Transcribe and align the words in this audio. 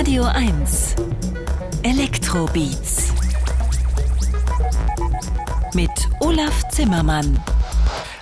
Radio 0.00 0.24
1 0.24 0.96
Elektrobeats 1.82 3.12
mit 5.74 5.90
Olaf 6.20 6.66
Zimmermann. 6.70 7.38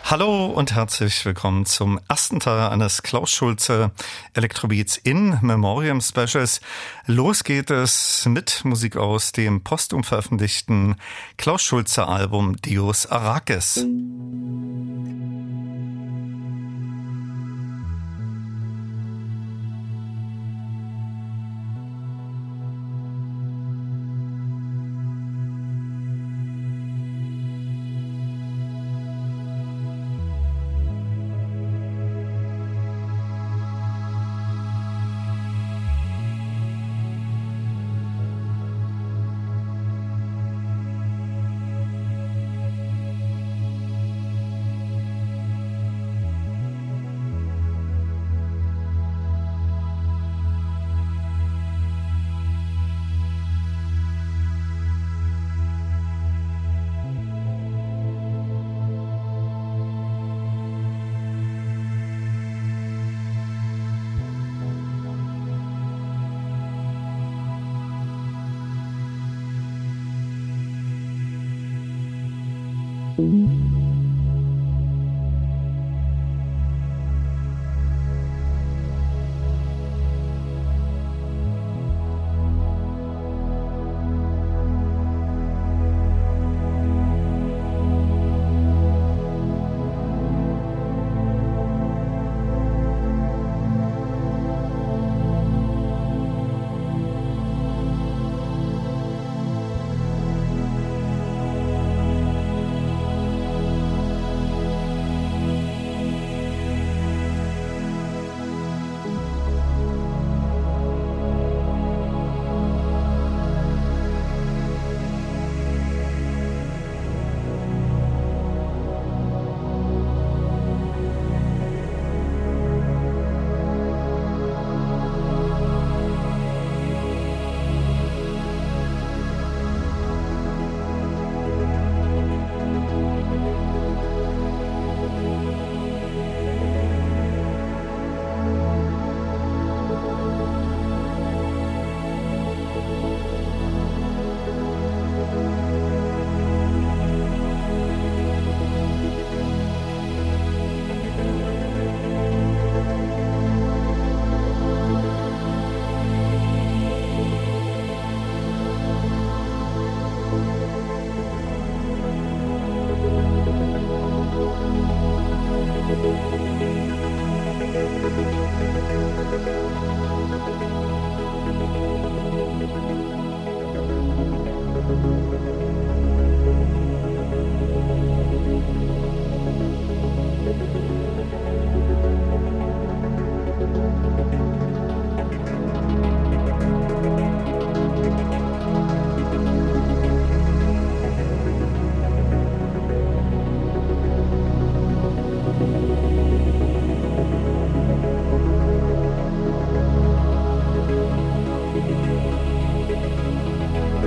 Hallo 0.03 0.46
und 0.46 0.75
herzlich 0.75 1.25
willkommen 1.25 1.67
zum 1.67 2.01
ersten 2.09 2.41
Teil 2.41 2.71
eines 2.71 3.04
Klaus 3.04 3.30
Schulze 3.30 3.93
Electrobeats 4.35 4.96
in 4.96 5.38
Memoriam 5.41 6.01
Specials. 6.01 6.61
Los 7.07 7.45
geht 7.45 7.71
es 7.71 8.27
mit 8.27 8.65
Musik 8.65 8.97
aus 8.97 9.31
dem 9.31 9.63
postum 9.63 10.03
veröffentlichten 10.03 10.97
Klaus 11.37 11.63
Schulze 11.63 12.09
Album 12.09 12.57
Dios 12.57 13.07
Arrakis. 13.07 13.77
Musik 13.77 14.59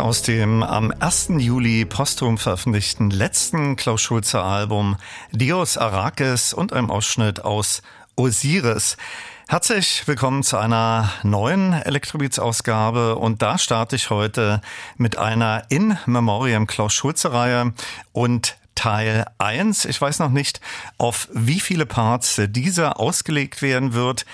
aus 0.00 0.22
dem 0.22 0.62
am 0.62 0.92
1. 0.98 1.28
Juli 1.38 1.84
posthum 1.84 2.38
veröffentlichten 2.38 3.10
letzten 3.10 3.76
Klaus 3.76 4.00
Schulze 4.00 4.40
Album 4.42 4.96
Dios 5.30 5.76
Arrakis 5.76 6.52
und 6.52 6.72
einem 6.72 6.90
Ausschnitt 6.90 7.44
aus 7.44 7.82
Osiris. 8.16 8.96
Herzlich 9.48 10.06
willkommen 10.06 10.42
zu 10.42 10.56
einer 10.56 11.12
neuen 11.22 11.72
Elektrobeats-Ausgabe 11.72 13.16
und 13.16 13.42
da 13.42 13.58
starte 13.58 13.96
ich 13.96 14.10
heute 14.10 14.60
mit 14.96 15.18
einer 15.18 15.64
In 15.68 15.98
Memoriam 16.06 16.66
Klaus 16.66 16.94
Schulze 16.94 17.32
Reihe 17.32 17.74
und 18.12 18.56
Teil 18.74 19.26
1. 19.36 19.84
Ich 19.84 20.00
weiß 20.00 20.20
noch 20.20 20.30
nicht, 20.30 20.62
auf 20.96 21.28
wie 21.34 21.60
viele 21.60 21.84
Parts 21.84 22.40
dieser 22.48 22.98
ausgelegt 22.98 23.60
werden 23.60 23.92
wird. 23.92 24.24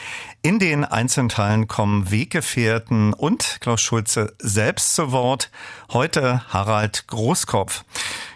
In 0.47 0.61
den 0.61 0.85
einzelnen 0.85 1.29
Teilen 1.29 1.67
kommen 1.67 2.13
Weggefährten 2.13 3.13
und 3.13 3.59
Klaus 3.61 3.81
Schulze 3.81 4.33
selbst 4.39 4.95
zu 4.95 5.11
Wort. 5.11 5.51
Heute 5.93 6.41
Harald 6.53 7.09
Großkopf. 7.09 7.83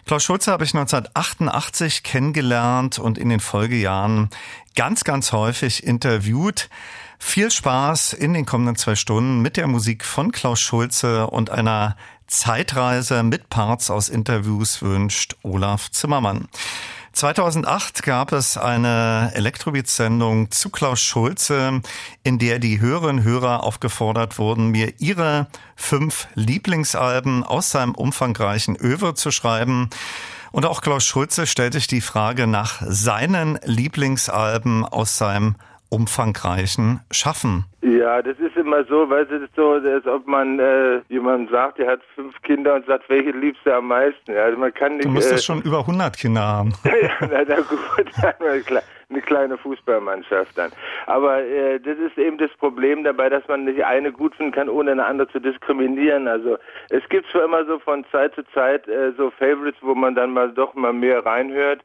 Klaus 0.06 0.24
Schulze 0.24 0.50
habe 0.50 0.64
ich 0.64 0.74
1988 0.74 2.02
kennengelernt 2.02 2.98
und 2.98 3.16
in 3.16 3.28
den 3.28 3.38
Folgejahren 3.38 4.28
ganz, 4.74 5.04
ganz 5.04 5.30
häufig 5.30 5.84
interviewt. 5.84 6.68
Viel 7.20 7.48
Spaß 7.48 8.14
in 8.14 8.34
den 8.34 8.44
kommenden 8.44 8.74
zwei 8.74 8.96
Stunden 8.96 9.40
mit 9.40 9.56
der 9.56 9.68
Musik 9.68 10.04
von 10.04 10.32
Klaus 10.32 10.58
Schulze 10.58 11.28
und 11.28 11.50
einer 11.50 11.96
Zeitreise 12.26 13.22
mit 13.22 13.50
Parts 13.50 13.88
aus 13.88 14.08
Interviews 14.08 14.82
wünscht 14.82 15.36
Olaf 15.44 15.92
Zimmermann. 15.92 16.48
2008 17.12 18.02
gab 18.02 18.32
es 18.32 18.56
eine 18.56 19.32
Elektrobeat-Sendung 19.34 20.50
zu 20.50 20.70
Klaus 20.70 21.00
Schulze, 21.00 21.82
in 22.22 22.38
der 22.38 22.58
die 22.58 22.80
Hörerinnen 22.80 23.18
und 23.18 23.24
Hörer 23.24 23.64
aufgefordert 23.64 24.38
wurden, 24.38 24.68
mir 24.68 24.94
ihre 24.98 25.48
fünf 25.74 26.28
Lieblingsalben 26.34 27.42
aus 27.42 27.70
seinem 27.70 27.94
umfangreichen 27.94 28.76
Över 28.76 29.14
zu 29.14 29.30
schreiben. 29.30 29.90
Und 30.52 30.66
auch 30.66 30.80
Klaus 30.80 31.04
Schulze 31.04 31.46
stellte 31.46 31.78
sich 31.78 31.88
die 31.88 32.00
Frage 32.00 32.46
nach 32.46 32.80
seinen 32.84 33.58
Lieblingsalben 33.64 34.84
aus 34.84 35.16
seinem 35.16 35.56
umfangreichen 35.90 37.00
Schaffen. 37.10 37.64
Ja, 37.82 38.22
das 38.22 38.38
ist 38.38 38.56
immer 38.56 38.84
so, 38.84 39.10
weil 39.10 39.24
es 39.24 39.42
ist 39.42 39.54
so, 39.56 39.72
als 39.72 40.06
ob 40.06 40.26
man 40.26 40.58
äh, 40.58 41.00
jemand 41.08 41.50
sagt, 41.50 41.78
der 41.78 41.88
hat 41.88 42.00
fünf 42.14 42.40
Kinder 42.42 42.74
und 42.74 42.86
sagt, 42.86 43.08
welche 43.08 43.30
liebst 43.30 43.62
du 43.64 43.74
am 43.74 43.88
meisten? 43.88 44.32
Ja, 44.32 44.44
also 44.44 44.58
man 44.58 44.72
kann 44.72 44.94
nicht, 44.96 45.04
du 45.04 45.10
müsstest 45.10 45.42
äh, 45.42 45.46
schon 45.46 45.62
über 45.62 45.80
100 45.80 46.16
Kinder 46.16 46.40
haben. 46.40 46.72
ja, 46.84 47.28
na, 47.28 47.42
na 47.46 47.56
gut, 47.60 47.78
eine 49.10 49.20
kleine 49.22 49.58
Fußballmannschaft 49.58 50.56
dann. 50.56 50.70
Aber 51.06 51.42
äh, 51.42 51.80
das 51.80 51.98
ist 51.98 52.16
eben 52.16 52.38
das 52.38 52.50
Problem 52.58 53.04
dabei, 53.04 53.28
dass 53.28 53.46
man 53.48 53.64
nicht 53.64 53.84
eine 53.84 54.12
gut 54.12 54.34
finden 54.36 54.52
kann, 54.52 54.68
ohne 54.68 54.92
eine 54.92 55.04
andere 55.04 55.28
zu 55.28 55.40
diskriminieren. 55.40 56.28
Also 56.28 56.58
es 56.90 57.06
gibt 57.08 57.28
zwar 57.30 57.44
immer 57.44 57.64
so 57.66 57.78
von 57.80 58.04
Zeit 58.12 58.34
zu 58.34 58.42
Zeit 58.54 58.86
äh, 58.88 59.12
so 59.16 59.30
Favorites, 59.30 59.80
wo 59.82 59.94
man 59.94 60.14
dann 60.14 60.32
mal 60.32 60.52
doch 60.52 60.74
mal 60.74 60.92
mehr 60.92 61.24
reinhört. 61.24 61.82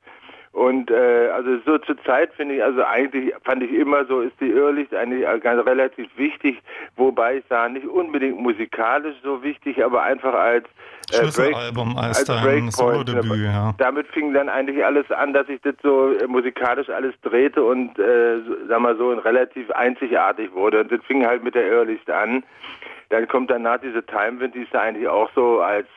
Und 0.55 0.89
äh, 0.89 1.31
also 1.33 1.57
so 1.65 1.77
zur 1.79 2.01
Zeit 2.03 2.33
finde 2.35 2.55
ich, 2.55 2.63
also 2.63 2.81
eigentlich 2.81 3.33
fand 3.43 3.61
ich 3.61 3.73
immer 3.73 4.05
so, 4.05 4.21
ist 4.21 4.39
die 4.39 4.51
Irrlicht 4.51 4.95
eigentlich 4.95 5.25
ganz 5.41 5.65
relativ 5.65 6.07
wichtig, 6.15 6.61
wobei 6.95 7.39
ich 7.39 7.43
sage, 7.49 7.73
nicht 7.73 7.85
unbedingt 7.85 8.39
musikalisch 8.39 9.17
so 9.21 9.43
wichtig, 9.43 9.83
aber 9.83 10.03
einfach 10.03 10.33
als 10.33 10.63
äh, 11.11 11.17
Schlüsselalbum 11.17 11.97
als, 11.97 12.29
als 12.29 12.41
dein 12.41 12.71
Solo-Debüt, 12.71 13.43
ja. 13.43 13.73
Damit 13.79 14.07
fing 14.07 14.33
dann 14.33 14.47
eigentlich 14.47 14.85
alles 14.85 15.11
an, 15.11 15.33
dass 15.33 15.49
ich 15.49 15.59
das 15.59 15.75
so 15.83 16.13
äh, 16.13 16.25
musikalisch 16.25 16.89
alles 16.89 17.13
drehte 17.21 17.61
und 17.61 17.99
äh, 17.99 18.37
sag 18.69 18.79
mal 18.79 18.95
so 18.95 19.09
relativ 19.11 19.69
einzigartig 19.71 20.53
wurde. 20.53 20.79
Und 20.79 20.91
das 20.93 21.01
fing 21.05 21.25
halt 21.25 21.43
mit 21.43 21.55
der 21.55 21.67
Irrlicht 21.67 22.09
an. 22.09 22.45
Dann 23.09 23.27
kommt 23.27 23.51
danach 23.51 23.81
diese 23.81 24.05
Time 24.05 24.39
Wind, 24.39 24.55
die 24.55 24.61
ist 24.61 24.73
da 24.73 24.83
eigentlich 24.83 25.09
auch 25.09 25.29
so 25.35 25.59
als 25.59 25.87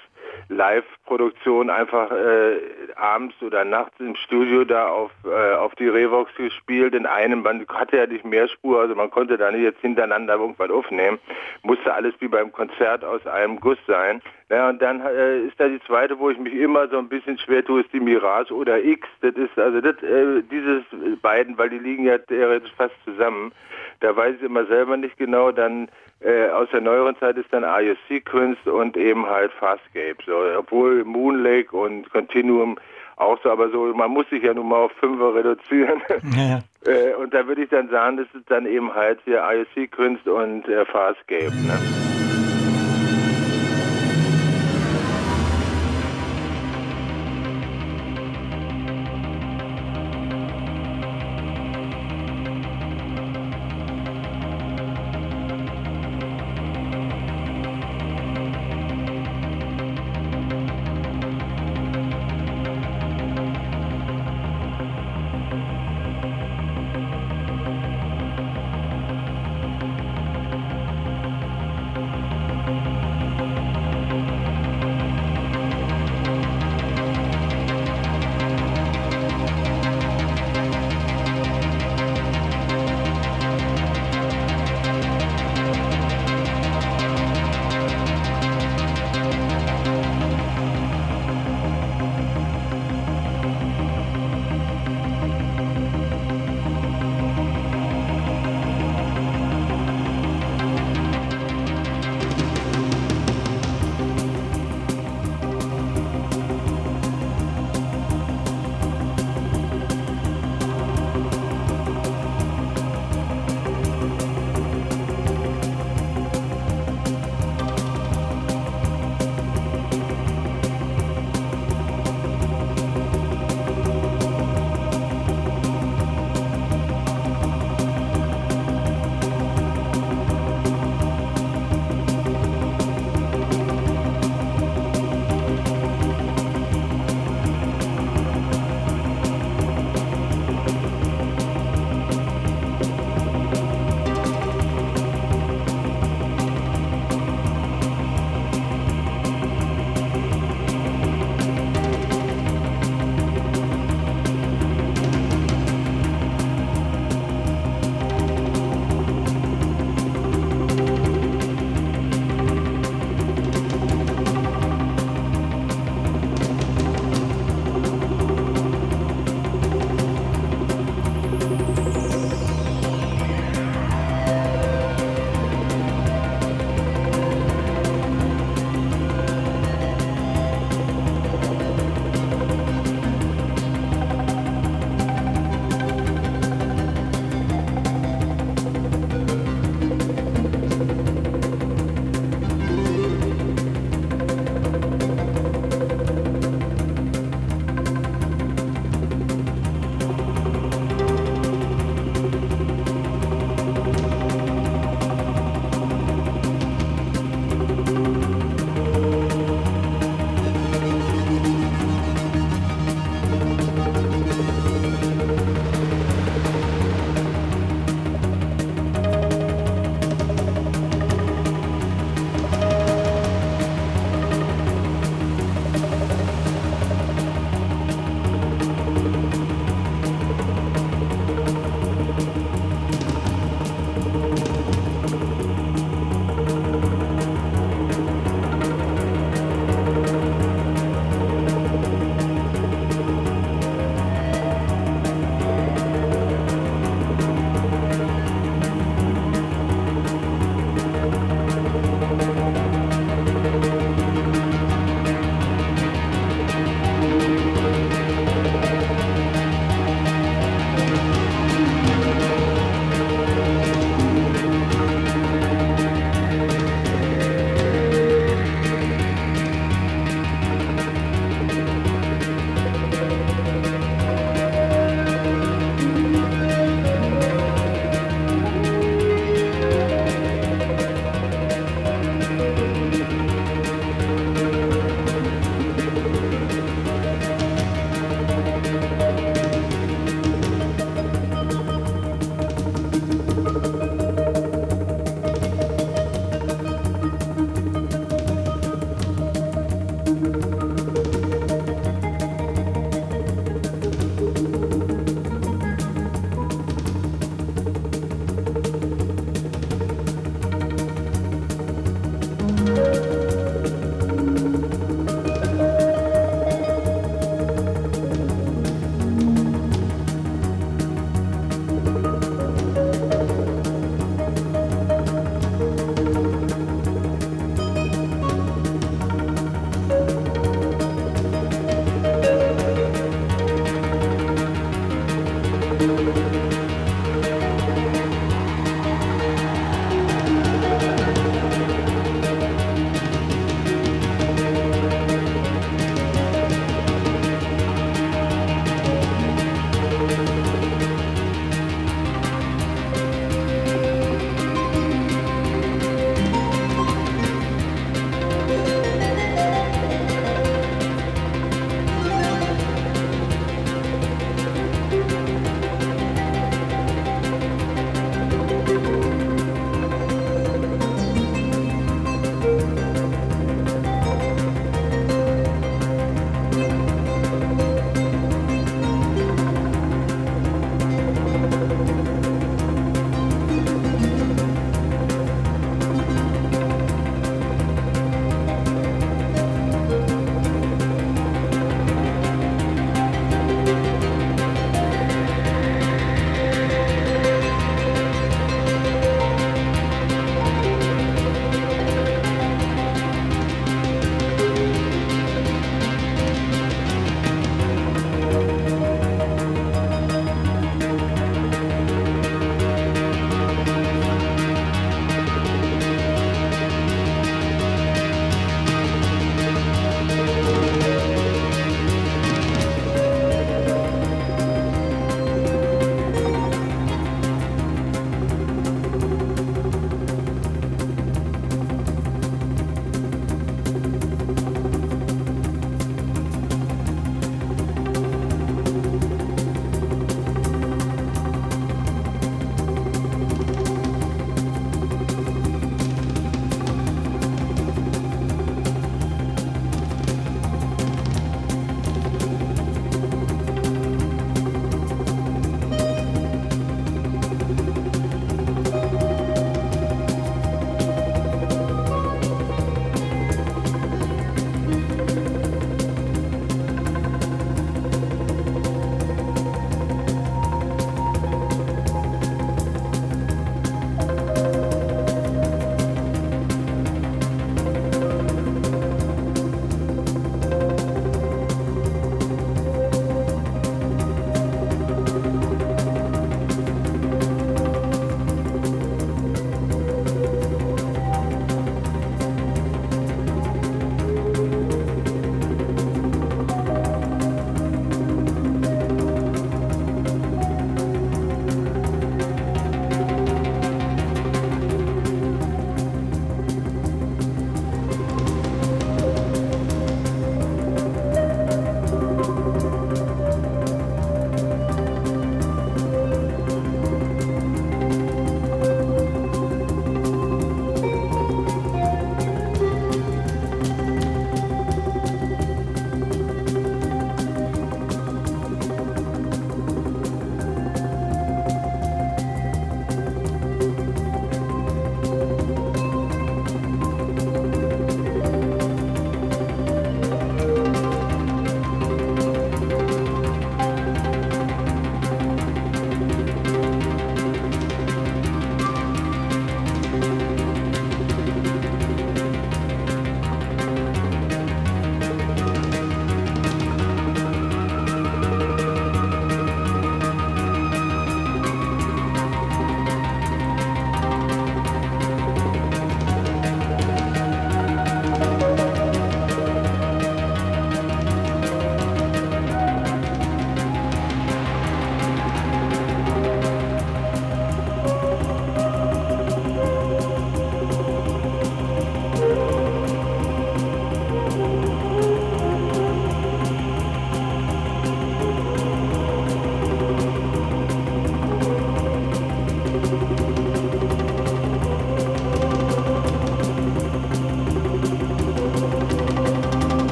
Live-Produktion 0.49 1.71
einfach 1.71 2.11
äh, 2.11 2.59
abends 2.97 3.35
oder 3.43 3.65
nachts 3.65 3.99
im 3.99 4.17
Studio 4.17 4.65
da 4.65 4.89
auf, 4.89 5.11
äh, 5.25 5.55
auf 5.55 5.75
die 5.77 5.89
Revox 5.89 6.35
gespielt. 6.37 6.95
In 6.95 7.07
einem 7.07 7.43
Band 7.43 7.69
hatte 7.69 7.97
ja 7.97 8.07
nicht 8.07 8.25
mehr 8.25 8.49
Spur, 8.49 8.81
also 8.81 8.95
man 8.95 9.11
konnte 9.11 9.37
da 9.37 9.51
nicht 9.51 9.63
jetzt 9.63 9.81
hintereinander 9.81 10.35
irgendwas 10.35 10.71
aufnehmen. 10.71 11.19
Musste 11.63 11.93
alles 11.93 12.15
wie 12.21 12.29
beim 12.29 12.53
Konzert 12.53 13.05
aus 13.05 13.27
einem 13.27 13.61
Guss 13.61 13.79
sein. 13.87 14.23
Ja, 14.51 14.71
und 14.71 14.81
dann 14.81 15.03
äh, 15.03 15.41
ist 15.41 15.61
da 15.61 15.69
die 15.69 15.81
zweite, 15.87 16.19
wo 16.19 16.31
ich 16.31 16.39
mich 16.39 16.55
immer 16.55 16.89
so 16.89 16.99
ein 16.99 17.09
bisschen 17.09 17.39
schwer 17.39 17.63
tue, 17.63 17.83
ist 17.83 17.93
die 17.93 18.01
Mirage 18.01 18.55
oder 18.55 18.83
X. 18.83 19.07
Das 19.21 19.35
ist 19.35 19.59
also 19.59 19.83
das, 19.83 20.03
äh, 20.03 20.43
dieses 20.51 20.85
beiden, 21.21 21.59
weil 21.59 21.69
die 21.69 21.79
liegen 21.79 22.05
ja 22.05 22.17
theoretisch 22.17 22.73
fast 22.75 22.95
zusammen. 23.05 23.53
Da 24.01 24.17
weiß 24.17 24.37
ich 24.37 24.43
immer 24.43 24.65
selber 24.65 24.97
nicht 24.97 25.19
genau. 25.19 25.53
Dann 25.53 25.89
äh, 26.21 26.49
aus 26.49 26.69
der 26.73 26.81
neueren 26.81 27.17
Zeit 27.19 27.37
ist 27.37 27.53
dann 27.53 27.63
Are 27.63 27.83
You 27.83 27.95
Sequence 28.09 28.59
und 28.65 28.97
eben 28.97 29.27
halt 29.27 29.53
Farscape. 29.53 30.17
So, 30.25 30.39
obwohl 30.57 31.05
Moon 31.05 31.43
Lake 31.43 31.77
und 31.77 32.11
Continuum 32.11 32.79
auch 33.17 33.39
so, 33.43 33.51
aber 33.51 33.69
so, 33.71 33.93
man 33.95 34.13
muss 34.13 34.31
sich 34.31 34.43
ja 34.45 34.55
nun 34.55 34.69
mal 34.69 34.85
auf 34.85 34.93
Fünfer 34.93 35.35
reduzieren. 35.35 36.01
Ja, 36.37 36.61
äh, 36.87 37.15
und 37.15 37.35
da 37.35 37.47
würde 37.47 37.65
ich 37.65 37.69
dann 37.69 37.91
sagen, 37.91 38.17
das 38.17 38.27
ist 38.33 38.51
dann 38.51 38.65
eben 38.65 38.95
halt 38.95 39.19
hier 39.25 39.43
You 39.53 39.65
Sequence 39.75 40.27
und 40.27 40.69
äh, 40.69 40.87
Farscape. 40.87 41.53
Ne? 41.67 42.18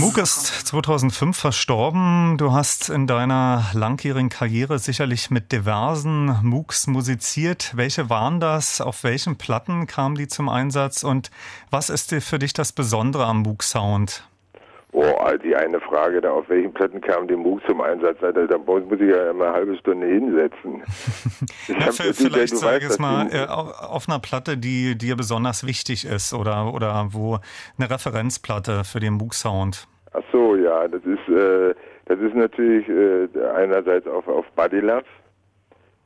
Moog 0.00 0.16
ist 0.16 0.46
2005 0.46 1.36
verstorben. 1.36 2.38
Du 2.38 2.52
hast 2.52 2.88
in 2.88 3.06
deiner 3.06 3.66
langjährigen 3.74 4.30
Karriere 4.30 4.78
sicherlich 4.78 5.28
mit 5.28 5.52
diversen 5.52 6.38
Moogs 6.42 6.86
musiziert. 6.86 7.72
Welche 7.76 8.08
waren 8.08 8.40
das? 8.40 8.80
Auf 8.80 9.04
welchen 9.04 9.36
Platten 9.36 9.86
kamen 9.86 10.14
die 10.14 10.26
zum 10.26 10.48
Einsatz? 10.48 11.04
Und 11.04 11.30
was 11.68 11.90
ist 11.90 12.14
für 12.14 12.38
dich 12.38 12.54
das 12.54 12.72
Besondere 12.72 13.26
am 13.26 13.42
Moog-Sound? 13.42 14.24
Oh, 15.02 15.36
die 15.42 15.56
eine 15.56 15.80
Frage, 15.80 16.20
da 16.20 16.30
auf 16.30 16.50
welchen 16.50 16.74
Platten 16.74 17.00
kam 17.00 17.26
die 17.26 17.34
Moog 17.34 17.64
zum 17.66 17.80
Einsatz? 17.80 18.18
Da, 18.20 18.32
da 18.32 18.58
muss 18.58 18.82
ich 19.00 19.08
ja 19.08 19.30
immer 19.30 19.46
eine 19.46 19.54
halbe 19.54 19.76
Stunde 19.78 20.06
hinsetzen. 20.06 20.82
ja, 21.68 21.90
vielleicht 21.90 22.58
sag 22.58 22.82
es 22.82 22.98
mal 22.98 23.28
äh, 23.32 23.46
auf 23.46 24.10
einer 24.10 24.18
Platte, 24.18 24.58
die 24.58 24.98
dir 24.98 25.16
besonders 25.16 25.66
wichtig 25.66 26.04
ist 26.04 26.34
oder, 26.34 26.74
oder 26.74 27.08
wo 27.12 27.38
eine 27.78 27.88
Referenzplatte 27.88 28.84
für 28.84 29.00
den 29.00 29.14
Moog-Sound. 29.14 29.88
Ach 30.12 30.22
so, 30.32 30.54
ja, 30.56 30.86
das 30.86 31.02
ist, 31.04 31.34
äh, 31.34 31.74
das 32.04 32.18
ist 32.18 32.34
natürlich 32.34 32.86
äh, 32.86 33.28
einerseits 33.56 34.06
auf, 34.06 34.28
auf 34.28 34.44
Body 34.54 34.80
Love 34.80 35.04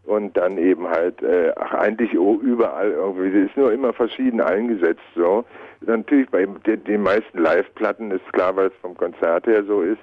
und 0.05 0.37
dann 0.37 0.57
eben 0.57 0.87
halt, 0.89 1.21
äh, 1.21 1.53
ach, 1.57 1.73
eigentlich 1.73 2.13
überall 2.13 2.93
irgendwie, 2.93 3.31
sie 3.33 3.47
ist 3.47 3.57
nur 3.57 3.73
immer 3.73 3.93
verschieden 3.93 4.41
eingesetzt, 4.41 5.03
so 5.17 5.45
natürlich 5.87 6.29
bei 6.31 6.47
den, 6.47 7.03
meisten 7.03 7.39
Live-Platten 7.39 8.11
ist 8.11 8.33
klar, 8.33 8.55
weil 8.57 8.69
es 8.69 8.75
vom 8.81 8.97
Konzert 8.97 9.47
her 9.47 9.65
so 9.65 9.83
ist. 9.83 10.01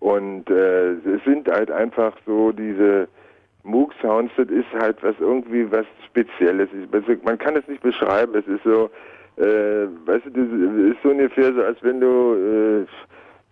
Und 0.00 0.48
äh, 0.50 0.92
es 0.92 1.24
sind 1.24 1.48
halt 1.48 1.70
einfach 1.70 2.12
so 2.26 2.52
diese 2.52 3.08
Moog-Sounds, 3.64 4.32
das 4.36 4.48
ist 4.48 4.72
halt 4.78 5.02
was 5.02 5.16
irgendwie 5.18 5.70
was 5.70 5.86
Spezielles. 6.06 6.68
Also 6.92 7.12
man 7.24 7.38
kann 7.38 7.56
es 7.56 7.66
nicht 7.66 7.82
beschreiben. 7.82 8.34
Es 8.34 8.46
ist 8.46 8.62
so, 8.64 8.90
äh, 9.36 9.86
weißt 10.06 10.26
du, 10.26 10.30
das 10.30 10.92
ist 10.92 11.02
so 11.02 11.10
ungefähr 11.10 11.52
so, 11.52 11.62
als 11.62 11.82
wenn 11.82 12.00
du 12.00 12.86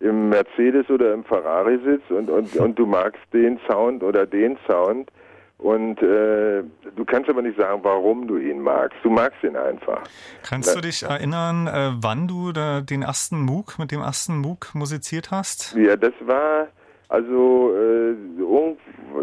äh, 0.01 0.05
im 0.07 0.29
Mercedes 0.29 0.89
oder 0.89 1.13
im 1.13 1.23
Ferrari 1.23 1.79
sitzt 1.83 2.11
und, 2.11 2.29
und, 2.29 2.55
und 2.57 2.77
du 2.77 2.85
magst 2.85 3.21
den 3.33 3.59
Sound 3.67 4.03
oder 4.03 4.25
den 4.25 4.57
Sound 4.67 5.09
und 5.57 6.01
äh, 6.01 6.63
du 6.95 7.05
kannst 7.05 7.29
aber 7.29 7.41
nicht 7.41 7.57
sagen, 7.57 7.79
warum 7.83 8.27
du 8.27 8.37
ihn 8.37 8.59
magst. 8.59 8.97
Du 9.03 9.09
magst 9.09 9.41
ihn 9.43 9.55
einfach. 9.55 10.01
Kannst 10.43 10.75
du 10.75 10.81
dich 10.81 11.03
erinnern, 11.03 11.67
äh, 11.67 11.91
wann 11.95 12.27
du 12.27 12.51
da 12.51 12.81
den 12.81 13.03
ersten 13.03 13.41
MOOC 13.41 13.79
mit 13.79 13.91
dem 13.91 14.01
ersten 14.01 14.37
MOOC 14.37 14.75
musiziert 14.75 15.31
hast? 15.31 15.75
Ja, 15.75 15.95
das 15.95 16.13
war 16.21 16.67
also 17.07 17.71
äh, 17.75 18.41
um, 18.41 18.77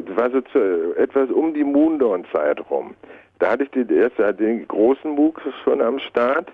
das 0.06 0.16
war 0.16 0.30
so 0.30 0.40
zu, 0.40 0.96
etwas 0.96 1.30
um 1.30 1.52
die 1.52 1.64
Moondawn-Zeit 1.64 2.70
rum. 2.70 2.94
Da 3.38 3.50
hatte 3.50 3.64
ich 3.64 3.70
den, 3.70 3.88
erste, 3.90 4.32
den 4.32 4.66
großen 4.68 5.10
MOOC 5.10 5.40
schon 5.64 5.82
am 5.82 5.98
Start. 5.98 6.50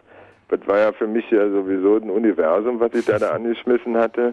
Das 0.48 0.60
war 0.66 0.78
ja 0.78 0.92
für 0.92 1.06
mich 1.06 1.30
ja 1.30 1.48
sowieso 1.50 1.96
ein 1.96 2.10
Universum, 2.10 2.80
was 2.80 2.94
ich 2.94 3.04
da, 3.04 3.18
da 3.18 3.30
angeschmissen 3.30 3.96
hatte. 3.96 4.32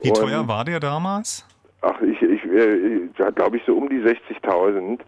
Wie 0.00 0.08
Und 0.08 0.16
teuer 0.16 0.48
war 0.48 0.64
der 0.64 0.80
damals? 0.80 1.46
Ach, 1.82 2.00
ich, 2.02 2.20
ich, 2.20 2.44
äh, 2.44 3.08
glaube 3.34 3.56
ich, 3.56 3.64
so 3.64 3.76
um 3.76 3.88
die 3.88 4.00
60.000. 4.00 5.00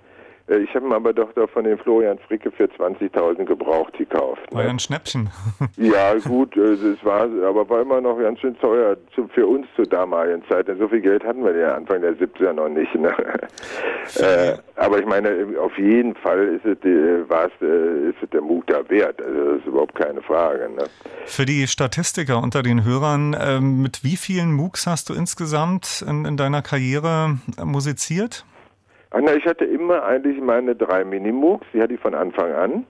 Äh, 0.48 0.58
ich 0.58 0.74
habe 0.74 0.86
ihn 0.86 0.92
aber 0.92 1.12
doch 1.12 1.32
da 1.34 1.46
von 1.46 1.64
den 1.64 1.78
Florian 1.78 2.18
Fricke 2.18 2.50
für 2.50 2.64
20.000 2.64 3.44
gebraucht 3.44 3.96
gekauft. 3.98 4.40
War 4.50 4.60
ne? 4.60 4.66
ja 4.66 4.70
ein 4.70 4.78
Schnäppchen. 4.78 5.30
ja, 5.76 6.14
gut, 6.14 6.56
es 6.56 6.80
äh, 6.80 7.04
war, 7.04 7.22
aber 7.22 7.68
war 7.68 7.82
immer 7.82 8.00
noch 8.00 8.18
ganz 8.18 8.40
schön 8.40 8.58
teuer 8.58 8.96
für 9.34 9.46
uns 9.46 9.66
zur 9.76 9.86
damaligen 9.86 10.42
Zeit. 10.48 10.68
Denn 10.68 10.78
so 10.78 10.88
viel 10.88 11.00
Geld 11.00 11.24
hatten 11.24 11.44
wir 11.44 11.56
ja 11.56 11.74
Anfang 11.74 12.00
der 12.00 12.16
70er 12.16 12.52
noch 12.52 12.68
nicht. 12.68 12.94
Ne? 12.94 13.14
äh, 14.16 14.56
aber 14.76 14.98
ich 14.98 15.06
meine, 15.06 15.46
auf 15.60 15.76
jeden 15.78 16.14
Fall 16.14 16.60
ist 16.60 16.64
es, 16.64 16.84
äh, 16.84 17.28
war 17.28 17.46
es, 17.46 17.52
ist 18.14 18.22
es 18.22 18.30
der 18.30 18.42
Mut 18.42 18.64
da 18.68 18.88
wert. 18.88 19.20
Also 19.22 19.52
das 19.52 19.58
ist 19.60 19.66
überhaupt 19.66 19.94
keine 19.94 20.22
Frage. 20.22 20.70
Ne? 20.70 20.84
Für 21.26 21.46
die 21.46 21.66
Statistiker 21.66 22.42
unter 22.42 22.62
den 22.62 22.84
Hörern, 22.84 23.34
äh, 23.34 23.60
mit 23.60 24.04
wie 24.04 24.16
vielen 24.16 24.52
MOOCs 24.52 24.86
hast 24.86 25.08
du 25.08 25.14
insgesamt 25.14 26.04
in, 26.06 26.24
in 26.24 26.36
deiner 26.36 26.62
Karriere 26.62 27.38
musiziert? 27.64 28.44
Ach, 29.14 29.20
na, 29.22 29.34
ich 29.34 29.44
hatte 29.44 29.66
immer 29.66 30.04
eigentlich 30.04 30.40
meine 30.40 30.74
drei 30.74 31.04
Minimooks, 31.04 31.66
die 31.74 31.82
hatte 31.82 31.92
ich 31.92 32.00
von 32.00 32.14
Anfang 32.14 32.52
an. 32.52 32.86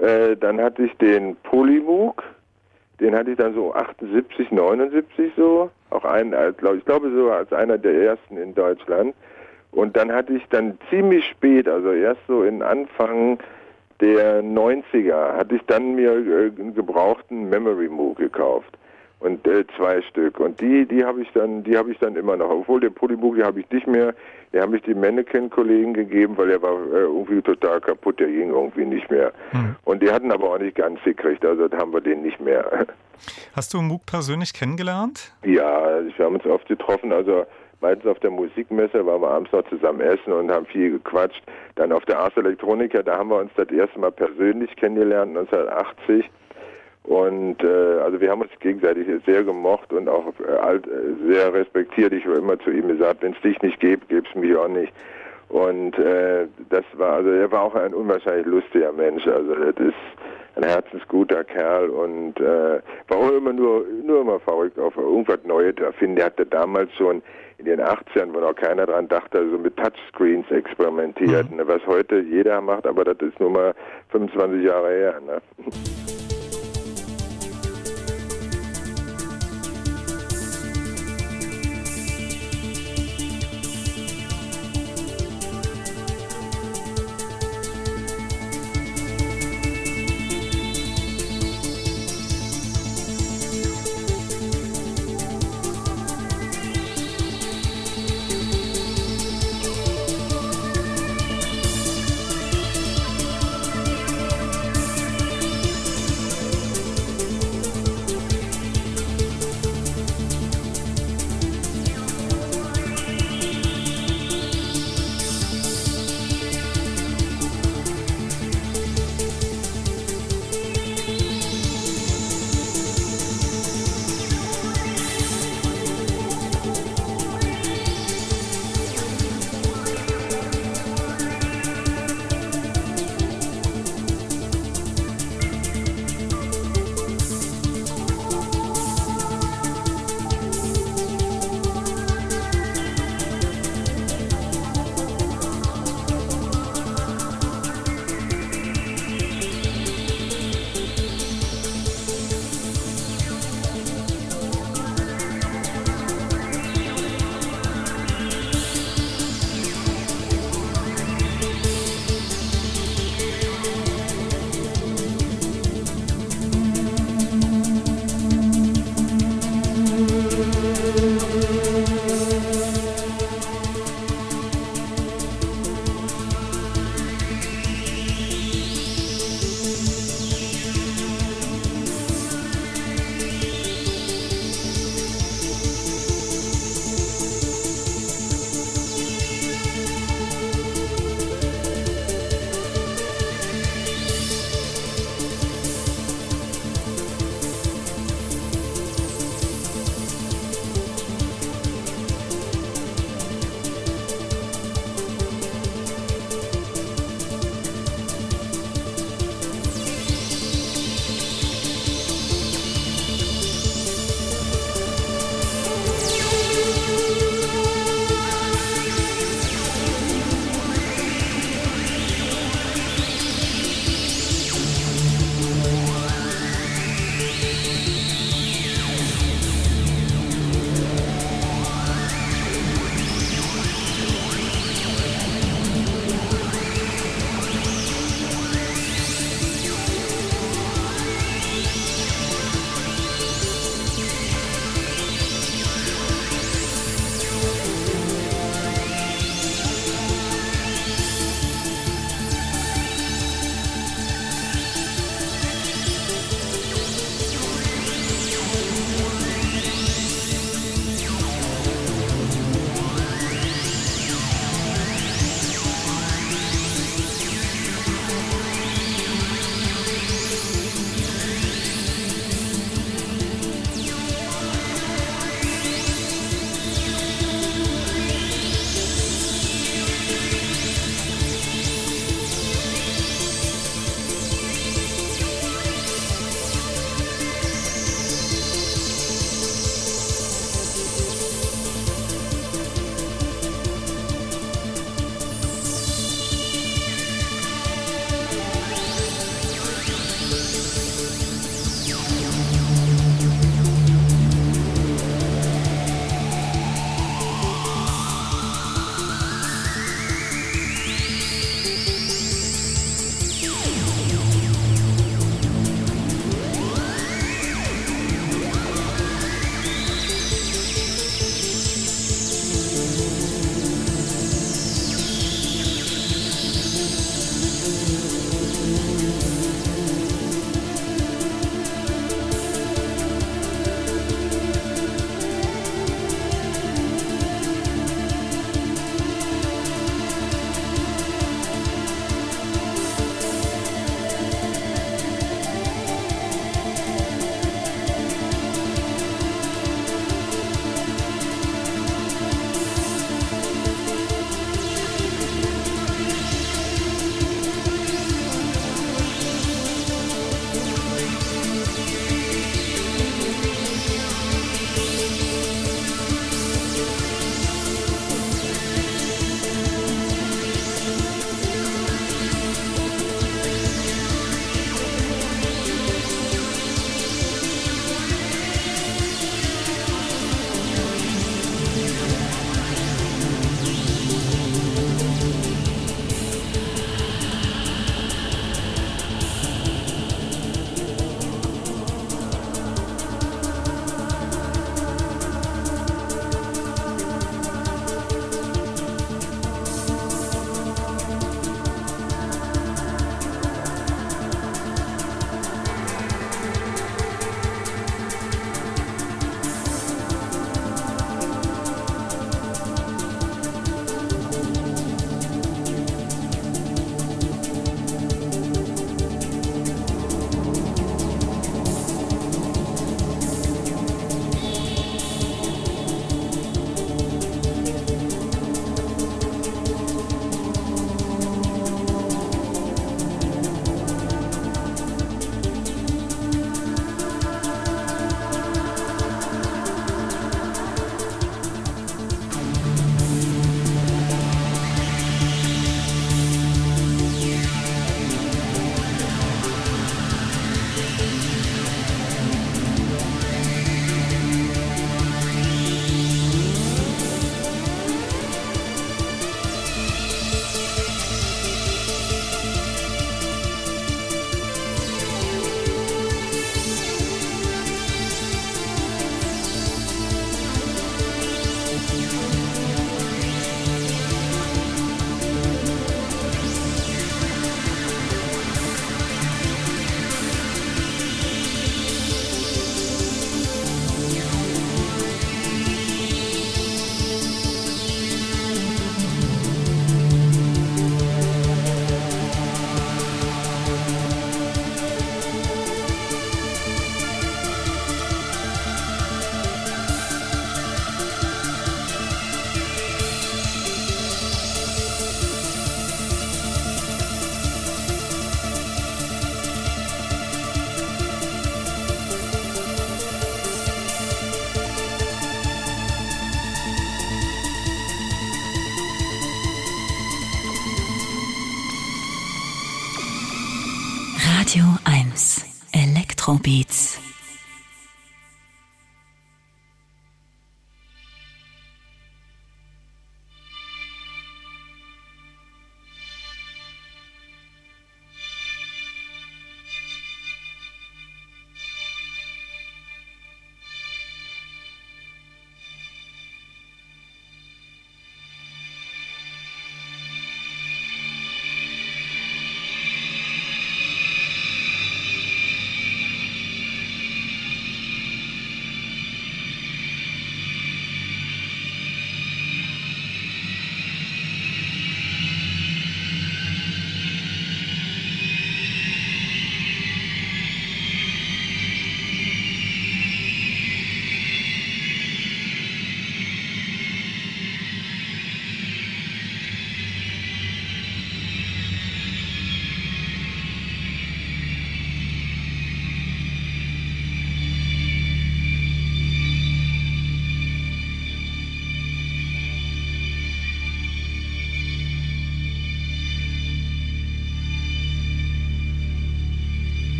Äh, 0.00 0.36
dann 0.36 0.60
hatte 0.60 0.82
ich 0.82 0.96
den 0.96 1.36
Polymook, 1.36 2.24
den 2.98 3.14
hatte 3.14 3.30
ich 3.30 3.36
dann 3.36 3.54
so 3.54 3.72
78, 3.72 4.50
79 4.50 5.32
so, 5.36 5.70
auch 5.90 6.04
ein, 6.04 6.34
als, 6.34 6.56
glaub, 6.56 6.74
ich 6.74 6.84
glaube 6.84 7.12
so 7.14 7.30
als 7.30 7.52
einer 7.52 7.78
der 7.78 7.94
ersten 7.94 8.36
in 8.36 8.56
Deutschland. 8.56 9.14
Und 9.70 9.96
dann 9.96 10.10
hatte 10.10 10.32
ich 10.32 10.44
dann 10.48 10.78
ziemlich 10.90 11.24
spät, 11.26 11.68
also 11.68 11.92
erst 11.92 12.20
so 12.26 12.42
in 12.42 12.60
Anfang 12.60 13.38
der 14.00 14.42
90er, 14.42 15.36
hatte 15.36 15.54
ich 15.54 15.62
dann 15.66 15.94
mir 15.94 16.10
äh, 16.10 16.50
einen 16.58 16.74
gebrauchten 16.74 17.48
Memory 17.48 17.88
Moog 17.88 18.16
gekauft 18.16 18.76
und 19.20 19.46
äh, 19.46 19.64
zwei 19.76 20.02
Stück. 20.02 20.40
Und 20.40 20.60
die 20.60 20.86
die 20.86 21.04
habe 21.04 21.22
ich 21.22 21.28
dann 21.32 21.64
die 21.64 21.76
habe 21.76 21.90
ich 21.90 21.98
dann 21.98 22.16
immer 22.16 22.36
noch. 22.36 22.50
Obwohl 22.50 22.80
der 22.80 22.90
Polybook 22.90 23.42
habe 23.42 23.60
ich 23.60 23.70
nicht 23.70 23.86
mehr. 23.86 24.14
Den 24.52 24.62
habe 24.62 24.76
ich 24.76 24.82
die 24.82 24.94
Mannequin 24.94 25.50
Kollegen 25.50 25.94
gegeben 25.94 26.36
weil 26.36 26.48
der 26.48 26.62
war 26.62 26.72
äh, 26.72 27.00
irgendwie 27.00 27.40
total 27.42 27.80
kaputt. 27.80 28.20
Der 28.20 28.28
ging 28.28 28.50
irgendwie 28.50 28.84
nicht 28.84 29.10
mehr. 29.10 29.32
Hm. 29.50 29.76
und 29.84 30.02
die 30.02 30.10
hatten 30.10 30.30
aber 30.32 30.50
auch 30.50 30.58
nicht 30.58 30.76
ganz 30.76 31.02
gekriegt. 31.02 31.44
Also 31.44 31.68
da 31.68 31.78
haben 31.78 31.92
wir 31.92 32.00
den 32.00 32.22
nicht 32.22 32.40
mehr. 32.40 32.86
Hast 33.56 33.72
du 33.72 33.80
Moog 33.80 34.04
persönlich 34.04 34.52
kennengelernt? 34.52 35.32
Ja 35.44 36.00
wir 36.16 36.24
haben 36.24 36.36
uns 36.36 36.46
oft 36.46 36.68
getroffen. 36.68 37.12
Also 37.12 37.46
meistens 37.80 38.06
auf 38.06 38.20
der 38.20 38.30
Musikmesse 38.30 39.04
waren 39.06 39.22
wir 39.22 39.30
abends 39.30 39.52
noch 39.52 39.66
zusammen 39.68 40.00
essen 40.00 40.32
und 40.32 40.50
haben 40.50 40.66
viel 40.66 40.90
gequatscht. 40.90 41.42
Dann 41.76 41.90
auf 41.92 42.04
der 42.04 42.18
Ars 42.18 42.36
Electronica 42.36 43.02
da 43.02 43.16
haben 43.16 43.30
wir 43.30 43.38
uns 43.38 43.50
das 43.56 43.70
erste 43.70 43.98
Mal 43.98 44.12
persönlich 44.12 44.76
kennengelernt 44.76 45.36
1980 45.36 46.30
und 47.06 47.62
äh, 47.62 48.00
also 48.00 48.20
wir 48.20 48.30
haben 48.30 48.42
uns 48.42 48.50
gegenseitig 48.58 49.06
sehr 49.26 49.44
gemocht 49.44 49.92
und 49.92 50.08
auch 50.08 50.26
äh, 50.40 50.76
äh, 50.76 50.80
sehr 51.30 51.54
respektiert. 51.54 52.12
Ich 52.12 52.24
habe 52.24 52.38
immer 52.38 52.58
zu 52.58 52.70
ihm 52.70 52.88
gesagt, 52.88 53.22
wenn 53.22 53.32
es 53.32 53.40
dich 53.42 53.60
nicht 53.62 53.78
gibt, 53.78 54.08
gibt's 54.08 54.34
mich 54.34 54.56
auch 54.56 54.68
nicht. 54.68 54.92
Und 55.48 55.96
äh, 55.98 56.48
das 56.68 56.84
war, 56.94 57.14
also 57.14 57.30
er 57.30 57.50
war 57.52 57.62
auch 57.62 57.76
ein 57.76 57.94
unwahrscheinlich 57.94 58.46
lustiger 58.46 58.90
Mensch. 58.90 59.24
Also 59.28 59.54
das 59.54 59.76
ist 59.86 59.94
ein 60.56 60.64
herzensguter 60.64 61.44
Kerl 61.44 61.90
und 61.90 62.40
äh, 62.40 62.80
war 63.06 63.16
auch 63.16 63.30
immer 63.30 63.52
nur, 63.52 63.84
nur 64.04 64.22
immer 64.22 64.40
verrückt 64.40 64.76
auf 64.76 64.96
irgendwas 64.96 65.38
Neues 65.44 65.76
erfinden. 65.76 66.16
Der 66.16 66.26
hatte 66.26 66.44
damals 66.44 66.92
schon 66.94 67.22
in 67.58 67.66
den 67.66 67.80
80ern, 67.80 68.34
wo 68.34 68.40
noch 68.40 68.56
keiner 68.56 68.84
dran 68.84 69.06
dachte, 69.06 69.38
also 69.38 69.56
mit 69.58 69.76
Touchscreens 69.76 70.50
experimentiert, 70.50 71.50
mhm. 71.52 71.58
ne, 71.58 71.68
was 71.68 71.86
heute 71.86 72.18
jeder 72.18 72.60
macht, 72.60 72.84
aber 72.84 73.04
das 73.04 73.18
ist 73.20 73.38
nur 73.38 73.50
mal 73.50 73.74
25 74.10 74.64
Jahre 74.64 74.90
her. 74.90 75.20
Ne? 75.24 75.40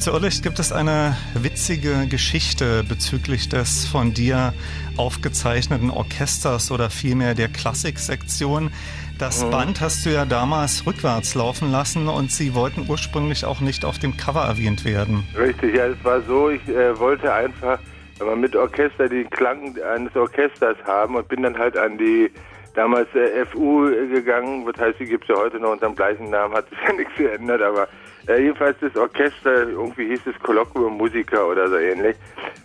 Zu 0.00 0.12
gibt 0.42 0.58
es 0.58 0.72
eine 0.72 1.14
witzige 1.34 2.06
Geschichte 2.08 2.82
bezüglich 2.88 3.50
des 3.50 3.86
von 3.86 4.14
dir 4.14 4.54
aufgezeichneten 4.96 5.90
Orchesters 5.90 6.70
oder 6.70 6.88
vielmehr 6.88 7.34
der 7.34 7.48
Klassiksektion. 7.48 8.70
Das 9.18 9.44
mhm. 9.44 9.50
Band 9.50 9.80
hast 9.82 10.06
du 10.06 10.10
ja 10.10 10.24
damals 10.24 10.86
rückwärts 10.86 11.34
laufen 11.34 11.70
lassen 11.70 12.08
und 12.08 12.32
sie 12.32 12.54
wollten 12.54 12.86
ursprünglich 12.88 13.44
auch 13.44 13.60
nicht 13.60 13.84
auf 13.84 13.98
dem 13.98 14.16
Cover 14.16 14.40
erwähnt 14.40 14.86
werden. 14.86 15.22
Richtig, 15.38 15.76
ja, 15.76 15.88
es 15.88 16.02
war 16.02 16.22
so, 16.22 16.48
ich 16.48 16.66
äh, 16.66 16.98
wollte 16.98 17.30
einfach 17.30 17.78
mit 18.36 18.56
Orchester 18.56 19.06
den 19.06 19.28
Klang 19.28 19.76
eines 19.82 20.16
Orchesters 20.16 20.78
haben 20.86 21.16
und 21.16 21.28
bin 21.28 21.42
dann 21.42 21.58
halt 21.58 21.76
an 21.76 21.98
die 21.98 22.30
damals 22.74 23.14
äh, 23.14 23.44
FU 23.44 23.90
gegangen, 24.10 24.64
das 24.64 24.80
heißt, 24.80 24.98
die 24.98 25.04
gibt 25.04 25.24
es 25.24 25.28
ja 25.28 25.36
heute 25.36 25.60
noch 25.60 25.72
unter 25.72 25.88
dem 25.88 25.94
gleichen 25.94 26.30
Namen, 26.30 26.54
hat 26.54 26.70
sich 26.70 26.78
ja 26.86 26.92
nichts 26.96 27.14
geändert, 27.16 27.60
aber 27.60 27.86
jedenfalls 28.36 28.78
das 28.80 28.96
Orchester, 28.96 29.68
irgendwie 29.68 30.08
hieß 30.08 30.20
es 30.26 30.38
Kolloquium 30.42 30.96
Musiker 30.96 31.48
oder 31.48 31.68
so 31.68 31.76
ähnlich, 31.76 32.16
äh, 32.16 32.59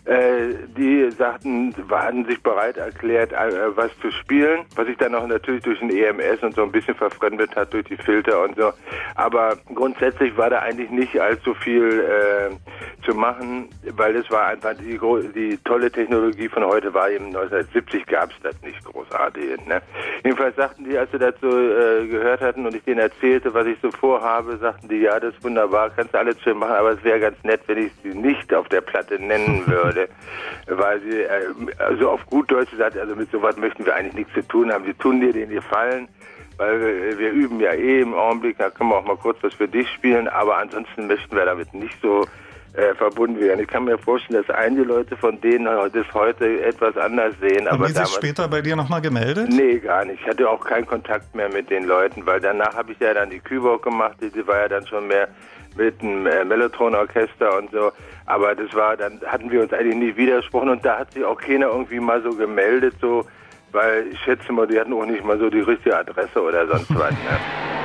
die 0.78 1.10
sagten, 1.12 1.74
waren 1.90 2.26
sich 2.26 2.42
bereit 2.44 2.78
erklärt, 2.78 3.34
äh, 3.34 3.76
was 3.76 3.90
zu 4.02 4.12
spielen, 4.12 4.66
was 4.76 4.86
sich 4.86 4.98
dann 4.98 5.16
auch 5.16 5.26
natürlich 5.26 5.64
durch 5.64 5.80
den 5.80 5.90
EMS 5.90 6.44
und 6.44 6.54
so 6.54 6.64
ein 6.64 6.72
bisschen 6.72 6.96
verfremdet 6.96 7.56
hat 7.56 7.74
durch 7.74 7.86
die 7.86 7.98
Filter 7.98 8.44
und 8.44 8.56
so. 8.56 8.72
Aber 9.16 9.58
grundsätzlich 9.74 10.38
war 10.38 10.52
da 10.52 10.60
eigentlich 10.60 10.92
nicht 10.92 11.20
allzu 11.20 11.56
viel 11.56 12.02
äh, 12.02 12.56
zu 13.04 13.16
machen, 13.16 13.70
weil 13.96 14.16
es 14.16 14.30
war 14.30 14.48
einfach 14.48 14.74
die, 14.76 15.00
die 15.34 15.58
tolle 15.64 15.92
Technologie 15.92 16.50
von 16.50 16.64
heute 16.66 16.94
war 16.94 17.10
eben 17.10 17.28
1970 17.28 18.06
gab 18.06 18.32
es 18.32 18.38
das 18.44 18.62
nicht 18.62 18.84
großartig. 18.86 19.66
Ne? 19.66 19.82
Jedenfalls 20.24 20.56
sagten 20.56 20.84
die, 20.86 20.98
als 20.98 21.10
sie 21.12 21.20
so 21.42 21.50
äh, 21.50 22.08
gehört 22.08 22.42
hatten 22.42 22.66
und 22.66 22.76
ich 22.76 22.84
denen 22.84 23.00
erzählte, 23.00 23.54
was 23.54 23.66
ich 23.66 23.78
so 23.82 23.90
vorhabe, 23.92 24.58
sagten 24.58 24.88
die, 24.88 24.98
ja, 24.98 25.20
das 25.20 25.34
ist 25.34 25.44
wunderbar, 25.44 25.90
kannst 25.96 26.14
du 26.14 26.20
alles 26.20 26.40
schön 26.42 26.58
machen, 26.58 26.76
aber 26.76 26.92
es 26.92 27.04
wäre 27.04 27.20
ganz 27.20 27.44
nett, 27.44 27.62
wenn 27.68 27.78
ich 27.78 27.92
sie 28.04 28.10
nicht 28.10 28.54
auf 28.54 28.68
der 28.70 28.82
Platte 28.82 29.20
nennen 29.20 29.66
würde, 29.66 29.95
weil 30.68 31.02
sie, 31.02 31.22
äh, 31.22 31.48
also 31.78 32.10
auf 32.12 32.26
gut 32.28 32.52
Deutsch 32.52 32.72
gesagt, 32.72 32.98
also 32.98 33.16
mit 33.16 33.32
sowas 33.32 33.58
möchten 33.58 33.86
wir 33.86 33.96
eigentlich 33.96 34.16
nichts 34.16 34.34
zu 34.34 34.48
tun 34.48 34.72
haben. 34.72 34.86
Sie 34.86 34.94
tun 34.94 35.20
dir 35.20 35.34
den 35.34 35.50
Gefallen, 35.50 36.08
weil 36.58 36.80
wir, 36.80 37.20
wir 37.20 37.32
üben 37.32 37.60
ja 37.60 37.74
eh 37.74 38.02
im 38.02 38.14
Augenblick, 38.14 38.58
da 38.58 38.70
können 38.70 38.90
wir 38.90 38.98
auch 38.98 39.06
mal 39.06 39.18
kurz 39.18 39.38
was 39.42 39.54
für 39.54 39.68
dich 39.68 39.90
spielen, 39.90 40.28
aber 40.28 40.58
ansonsten 40.58 41.08
möchten 41.08 41.36
wir 41.36 41.46
damit 41.46 41.74
nicht 41.74 41.96
so 42.02 42.26
äh, 42.76 42.94
verbunden 42.96 43.40
werden. 43.40 43.62
Ich 43.62 43.68
kann 43.68 43.86
mir 43.86 43.98
vorstellen, 43.98 44.44
dass 44.46 44.56
einige 44.56 44.84
Leute 44.84 45.16
von 45.16 45.40
denen 45.40 45.66
das 45.66 46.14
heute 46.14 46.62
etwas 46.62 46.98
anders 46.98 47.34
sehen. 47.40 47.68
Haben 47.68 47.76
aber 47.76 47.88
die 47.88 47.94
sich 47.94 48.08
später 48.10 48.48
bei 48.48 48.62
dir 48.62 48.76
nochmal 48.76 49.02
gemeldet? 49.02 49.48
Nee, 49.50 49.80
gar 49.80 50.04
nicht. 50.04 50.22
Ich 50.22 50.28
hatte 50.28 50.50
auch 50.50 50.64
keinen 50.64 50.86
Kontakt 50.86 51.34
mehr 51.36 51.50
mit 51.50 51.70
den 51.70 51.86
Leuten, 51.86 52.26
weil 52.26 52.42
danach 52.42 52.76
habe 52.76 52.92
ich 52.92 53.00
ja 53.00 53.14
dann 53.14 53.30
die 53.30 53.40
Küborg 53.40 53.84
gemacht, 53.84 54.18
die 54.20 54.48
war 54.48 54.60
ja 54.60 54.68
dann 54.68 54.86
schon 54.88 55.08
mehr 55.08 55.30
mit 55.76 56.02
einem 56.02 56.26
äh, 56.26 56.44
Mellotron-Orchester 56.44 57.58
und 57.58 57.72
so. 57.72 57.92
Aber 58.26 58.56
das 58.56 58.74
war, 58.74 58.98
dann 58.98 59.20
hatten 59.26 59.52
wir 59.52 59.62
uns 59.62 59.74
eigentlich 59.74 59.96
nie 59.96 60.16
widersprochen 60.16 60.70
und 60.70 60.86
da 60.86 61.00
hat 61.00 61.12
sich 61.14 61.24
auch 61.24 61.40
keiner 61.40 61.68
irgendwie 61.68 62.00
mal 62.00 62.22
so 62.22 62.32
gemeldet, 62.34 62.96
so, 63.00 63.26
weil 63.72 64.08
ich 64.12 64.20
schätze 64.20 64.52
mal, 64.52 64.68
die 64.68 64.80
hatten 64.80 64.94
auch 64.94 65.06
nicht 65.06 65.24
mal 65.24 65.38
so 65.38 65.50
die 65.50 65.60
richtige 65.60 65.98
Adresse 65.98 66.42
oder 66.42 66.68
sonst 66.68 66.94
was. 66.96 67.12
Ne? 67.12 67.18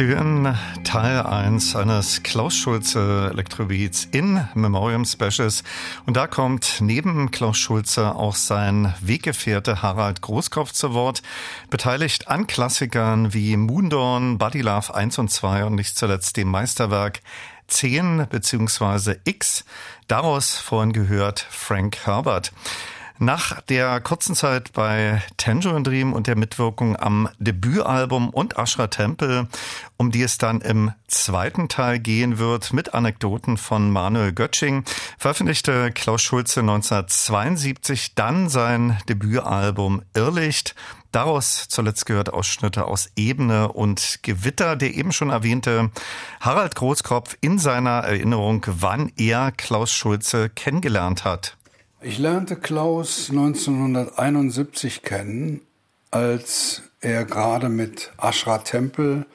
Sie 0.00 0.06
hören 0.06 0.56
Teil 0.82 1.26
1 1.26 1.76
eines 1.76 2.22
Klaus 2.22 2.56
Schulze 2.56 3.28
Elektrobeats 3.32 4.08
in 4.10 4.42
Memoriam 4.54 5.04
Specials. 5.04 5.62
Und 6.06 6.16
da 6.16 6.26
kommt 6.26 6.78
neben 6.80 7.30
Klaus 7.30 7.58
Schulze 7.58 8.14
auch 8.14 8.34
sein 8.34 8.94
Weggefährte 9.02 9.82
Harald 9.82 10.22
Großkopf 10.22 10.72
zu 10.72 10.94
Wort, 10.94 11.20
beteiligt 11.68 12.28
an 12.28 12.46
Klassikern 12.46 13.34
wie 13.34 13.58
Moondorn, 13.58 14.38
Buddy 14.38 14.62
Love 14.62 14.94
1 14.94 15.18
und 15.18 15.30
2 15.30 15.66
und 15.66 15.74
nicht 15.74 15.98
zuletzt 15.98 16.38
dem 16.38 16.48
Meisterwerk 16.48 17.20
10 17.68 18.26
bzw. 18.30 19.16
X. 19.24 19.66
Daraus 20.08 20.56
vorhin 20.56 20.94
gehört 20.94 21.44
Frank 21.50 22.06
Herbert. 22.06 22.52
Nach 23.22 23.60
der 23.60 24.00
kurzen 24.00 24.34
Zeit 24.34 24.72
bei 24.72 25.22
Tangerine 25.36 25.82
Dream 25.82 26.14
und 26.14 26.26
der 26.26 26.36
Mitwirkung 26.36 26.96
am 26.96 27.28
Debütalbum 27.38 28.30
und 28.30 28.56
Ashra 28.56 28.86
Temple, 28.86 29.46
um 29.98 30.10
die 30.10 30.22
es 30.22 30.38
dann 30.38 30.62
im 30.62 30.92
zweiten 31.06 31.68
Teil 31.68 31.98
gehen 31.98 32.38
wird, 32.38 32.72
mit 32.72 32.94
Anekdoten 32.94 33.58
von 33.58 33.90
Manuel 33.90 34.32
Götsching, 34.32 34.84
veröffentlichte 35.18 35.92
Klaus 35.92 36.22
Schulze 36.22 36.60
1972 36.60 38.14
dann 38.14 38.48
sein 38.48 38.96
Debütalbum 39.06 40.00
Irrlicht. 40.14 40.74
Daraus 41.12 41.68
zuletzt 41.68 42.06
gehört 42.06 42.32
Ausschnitte 42.32 42.86
aus 42.86 43.10
Ebene 43.16 43.70
und 43.70 44.20
Gewitter. 44.22 44.76
Der 44.76 44.94
eben 44.94 45.12
schon 45.12 45.28
erwähnte 45.28 45.90
Harald 46.40 46.74
Großkopf 46.74 47.36
in 47.42 47.58
seiner 47.58 47.98
Erinnerung, 47.98 48.64
wann 48.66 49.12
er 49.18 49.52
Klaus 49.52 49.92
Schulze 49.92 50.48
kennengelernt 50.48 51.24
hat. 51.24 51.58
Ich 52.02 52.18
lernte 52.18 52.56
Klaus 52.56 53.28
1971 53.28 55.02
kennen, 55.02 55.60
als 56.10 56.80
er 57.02 57.26
gerade 57.26 57.68
mit 57.68 58.12
Ashra 58.16 58.56
Tempel 58.58 59.26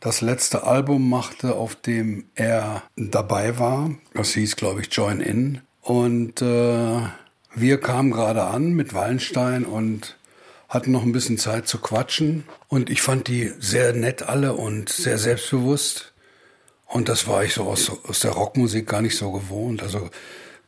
das 0.00 0.20
letzte 0.20 0.64
Album 0.64 1.08
machte, 1.08 1.54
auf 1.54 1.74
dem 1.76 2.26
er 2.34 2.82
dabei 2.96 3.58
war. 3.58 3.90
Das 4.12 4.34
hieß, 4.34 4.56
glaube 4.56 4.82
ich, 4.82 4.92
Join 4.92 5.20
In. 5.20 5.62
Und 5.80 6.42
äh, 6.42 7.00
wir 7.54 7.80
kamen 7.80 8.10
gerade 8.10 8.44
an 8.44 8.74
mit 8.74 8.92
Wallenstein 8.92 9.64
und 9.64 10.18
hatten 10.68 10.92
noch 10.92 11.04
ein 11.04 11.12
bisschen 11.12 11.38
Zeit 11.38 11.68
zu 11.68 11.78
quatschen. 11.78 12.44
Und 12.68 12.90
ich 12.90 13.00
fand 13.00 13.28
die 13.28 13.50
sehr 13.60 13.94
nett 13.94 14.22
alle 14.22 14.52
und 14.52 14.90
sehr 14.90 15.16
selbstbewusst. 15.16 16.12
Und 16.86 17.08
das 17.08 17.26
war 17.26 17.44
ich 17.44 17.54
so 17.54 17.62
aus, 17.62 17.90
aus 18.06 18.20
der 18.20 18.32
Rockmusik 18.32 18.86
gar 18.86 19.00
nicht 19.00 19.16
so 19.16 19.32
gewohnt. 19.32 19.82
Also 19.82 20.10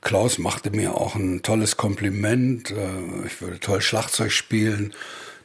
Klaus 0.06 0.38
machte 0.38 0.70
mir 0.70 0.94
auch 0.94 1.16
ein 1.16 1.42
tolles 1.42 1.76
Kompliment. 1.76 2.70
Äh, 2.70 3.26
ich 3.26 3.42
würde 3.42 3.58
toll 3.58 3.80
Schlagzeug 3.80 4.30
spielen. 4.30 4.94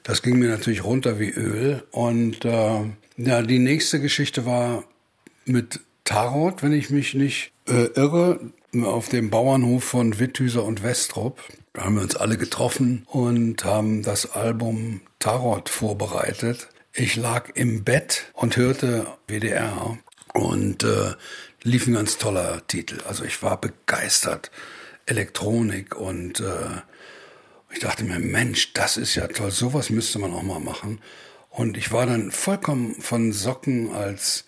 Das 0.04 0.22
ging 0.22 0.38
mir 0.38 0.50
natürlich 0.50 0.84
runter 0.84 1.18
wie 1.18 1.32
Öl. 1.32 1.84
Und 1.90 2.46
äh, 2.46 2.82
ja, 3.18 3.42
die 3.42 3.58
nächste 3.58 4.00
Geschichte 4.00 4.46
war 4.46 4.84
mit 5.46 5.80
Tarot, 6.04 6.62
wenn 6.62 6.74
ich 6.74 6.92
mich 6.92 7.16
nicht 7.16 7.54
äh, 7.68 7.88
irre, 7.96 8.40
auf 8.84 9.10
dem 9.10 9.32
Bauernhof 9.32 9.84
von 9.84 10.20
Witthüser 10.20 10.64
und 10.64 10.84
Westrup. 10.84 11.42
Da 11.74 11.86
haben 11.86 11.96
wir 11.96 12.04
uns 12.04 12.16
alle 12.16 12.38
getroffen 12.38 13.08
und 13.08 13.66
haben 13.66 14.04
das 14.04 14.32
Album 14.34 15.02
Tarot 15.18 15.70
vorbereitet. 15.70 16.70
Ich 16.94 17.16
lag 17.16 17.50
im 17.56 17.84
Bett 17.84 18.32
und 18.34 18.58
hörte 18.58 19.08
WDR 19.28 19.98
und 20.36 20.84
äh, 20.84 21.14
lief 21.64 21.88
ein 21.88 21.94
ganz 21.94 22.18
toller 22.18 22.66
Titel. 22.68 23.00
Also 23.08 23.24
ich 23.24 23.42
war 23.44 23.60
begeistert. 23.60 24.52
Elektronik 25.06 25.96
und 25.96 26.40
äh, 26.40 26.82
ich 27.72 27.80
dachte 27.80 28.04
mir, 28.04 28.20
Mensch, 28.20 28.74
das 28.74 28.98
ist 28.98 29.16
ja 29.16 29.28
toll, 29.28 29.52
sowas 29.52 29.90
müsste 29.90 30.20
man 30.20 30.34
auch 30.34 30.44
mal 30.44 30.60
machen. 30.60 31.02
Und 31.50 31.78
ich 31.78 31.92
war 31.92 32.06
dann 32.06 32.32
vollkommen 32.32 32.96
von 33.02 33.34
Socken, 33.34 33.94
als 33.94 34.46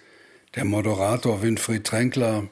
der 0.55 0.65
Moderator 0.65 1.41
Winfried 1.41 1.85
Tränkler 1.85 2.47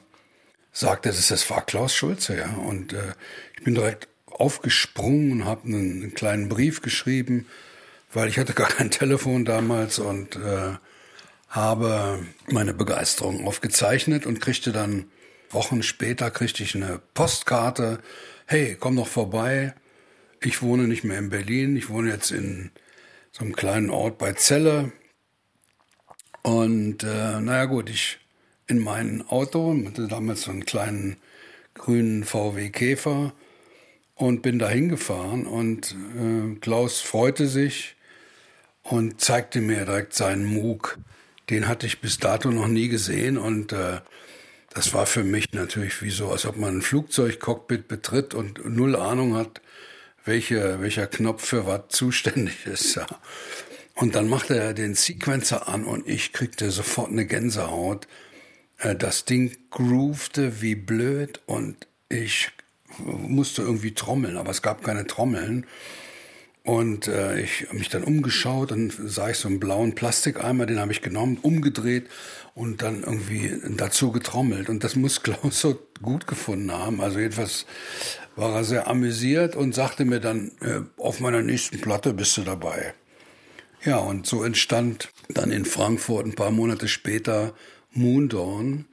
sagte, 0.72 1.10
das, 1.10 1.28
das 1.28 1.48
war 1.50 1.64
Klaus 1.64 1.94
Schulze, 1.94 2.36
ja. 2.36 2.52
Und 2.54 2.92
äh, 2.92 3.14
ich 3.56 3.64
bin 3.64 3.74
direkt 3.74 4.08
aufgesprungen 4.26 5.32
und 5.32 5.44
habe 5.44 5.66
einen, 5.66 6.02
einen, 6.02 6.14
kleinen 6.14 6.48
Brief 6.48 6.82
geschrieben, 6.82 7.46
weil 8.12 8.28
ich 8.28 8.38
hatte 8.38 8.54
gar 8.54 8.68
kein 8.68 8.90
Telefon 8.90 9.44
damals 9.44 9.98
und 9.98 10.36
äh, 10.36 10.74
habe 11.52 12.26
meine 12.50 12.72
Begeisterung 12.72 13.46
aufgezeichnet 13.46 14.26
und 14.26 14.40
kriegte 14.40 14.72
dann 14.72 15.04
Wochen 15.50 15.82
später 15.82 16.30
kriegte 16.30 16.62
ich 16.62 16.74
eine 16.74 17.00
Postkarte. 17.12 18.00
Hey, 18.46 18.74
komm 18.80 18.96
doch 18.96 19.06
vorbei. 19.06 19.74
Ich 20.40 20.62
wohne 20.62 20.84
nicht 20.84 21.04
mehr 21.04 21.18
in 21.18 21.28
Berlin. 21.28 21.76
Ich 21.76 21.90
wohne 21.90 22.10
jetzt 22.10 22.30
in 22.30 22.70
so 23.32 23.44
einem 23.44 23.54
kleinen 23.54 23.90
Ort 23.90 24.16
bei 24.16 24.32
Celle. 24.32 24.92
Und 26.42 27.02
äh, 27.04 27.38
naja 27.40 27.66
gut, 27.66 27.90
ich 27.90 28.18
in 28.66 28.78
mein 28.78 29.28
Auto, 29.28 29.76
hatte 29.86 30.08
damals 30.08 30.42
so 30.42 30.50
einen 30.50 30.64
kleinen 30.64 31.18
grünen 31.74 32.24
VW 32.24 32.70
Käfer 32.70 33.34
und 34.14 34.40
bin 34.40 34.58
da 34.58 34.70
hingefahren 34.70 35.46
und 35.46 35.94
äh, 36.16 36.54
Klaus 36.60 37.00
freute 37.00 37.46
sich 37.46 37.96
und 38.82 39.20
zeigte 39.20 39.60
mir 39.60 39.84
direkt 39.84 40.14
seinen 40.14 40.46
Moog. 40.46 40.98
Den 41.50 41.68
hatte 41.68 41.86
ich 41.86 42.00
bis 42.00 42.18
dato 42.18 42.50
noch 42.50 42.68
nie 42.68 42.88
gesehen 42.88 43.38
und 43.38 43.72
äh, 43.72 44.00
das 44.74 44.94
war 44.94 45.06
für 45.06 45.24
mich 45.24 45.52
natürlich 45.52 46.00
wie 46.02 46.10
so, 46.10 46.30
als 46.30 46.46
ob 46.46 46.56
man 46.56 46.78
ein 46.78 46.82
Flugzeugcockpit 46.82 47.88
betritt 47.88 48.34
und 48.34 48.64
null 48.64 48.96
Ahnung 48.96 49.34
hat, 49.34 49.60
welche, 50.24 50.80
welcher 50.80 51.06
Knopf 51.06 51.44
für 51.44 51.66
was 51.66 51.82
zuständig 51.88 52.66
ist. 52.66 52.94
Ja. 52.94 53.06
Und 53.94 54.14
dann 54.14 54.28
machte 54.28 54.56
er 54.56 54.72
den 54.72 54.94
Sequencer 54.94 55.68
an 55.68 55.84
und 55.84 56.08
ich 56.08 56.32
kriegte 56.32 56.70
sofort 56.70 57.10
eine 57.10 57.26
Gänsehaut. 57.26 58.06
Äh, 58.78 58.96
das 58.96 59.24
Ding 59.24 59.56
groovte 59.70 60.62
wie 60.62 60.74
blöd 60.74 61.40
und 61.46 61.86
ich 62.08 62.50
musste 62.98 63.62
irgendwie 63.62 63.94
trommeln, 63.94 64.36
aber 64.36 64.50
es 64.50 64.62
gab 64.62 64.84
keine 64.84 65.06
Trommeln. 65.06 65.66
Und 66.64 67.08
äh, 67.08 67.40
ich 67.40 67.66
habe 67.66 67.78
mich 67.78 67.88
dann 67.88 68.04
umgeschaut, 68.04 68.70
dann 68.70 68.92
sah 68.96 69.30
ich 69.30 69.38
so 69.38 69.48
einen 69.48 69.58
blauen 69.58 69.94
Plastikeimer, 69.94 70.64
den 70.64 70.78
habe 70.78 70.92
ich 70.92 71.02
genommen, 71.02 71.38
umgedreht 71.42 72.08
und 72.54 72.82
dann 72.82 73.02
irgendwie 73.02 73.52
dazu 73.76 74.12
getrommelt. 74.12 74.68
Und 74.68 74.84
das 74.84 74.94
muss 74.94 75.22
Klaus 75.22 75.60
so 75.60 75.78
gut 76.00 76.26
gefunden 76.26 76.70
haben. 76.70 77.00
Also 77.00 77.18
jedenfalls 77.18 77.66
war 78.36 78.54
er 78.54 78.64
sehr 78.64 78.86
amüsiert 78.86 79.56
und 79.56 79.74
sagte 79.74 80.04
mir 80.04 80.20
dann, 80.20 80.52
äh, 80.60 80.80
auf 80.98 81.18
meiner 81.18 81.42
nächsten 81.42 81.80
Platte 81.80 82.14
bist 82.14 82.36
du 82.36 82.42
dabei. 82.42 82.94
Ja, 83.84 83.98
und 83.98 84.26
so 84.26 84.44
entstand 84.44 85.10
dann 85.28 85.50
in 85.50 85.64
Frankfurt 85.64 86.26
ein 86.26 86.34
paar 86.34 86.52
Monate 86.52 86.86
später 86.86 87.54
Moondawn. 87.90 88.84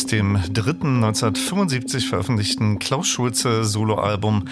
Aus 0.00 0.06
dem 0.06 0.38
dritten 0.50 1.04
1975 1.04 2.08
veröffentlichten 2.08 2.78
Klaus 2.78 3.06
Schulze 3.06 3.64
Soloalbum 3.64 4.46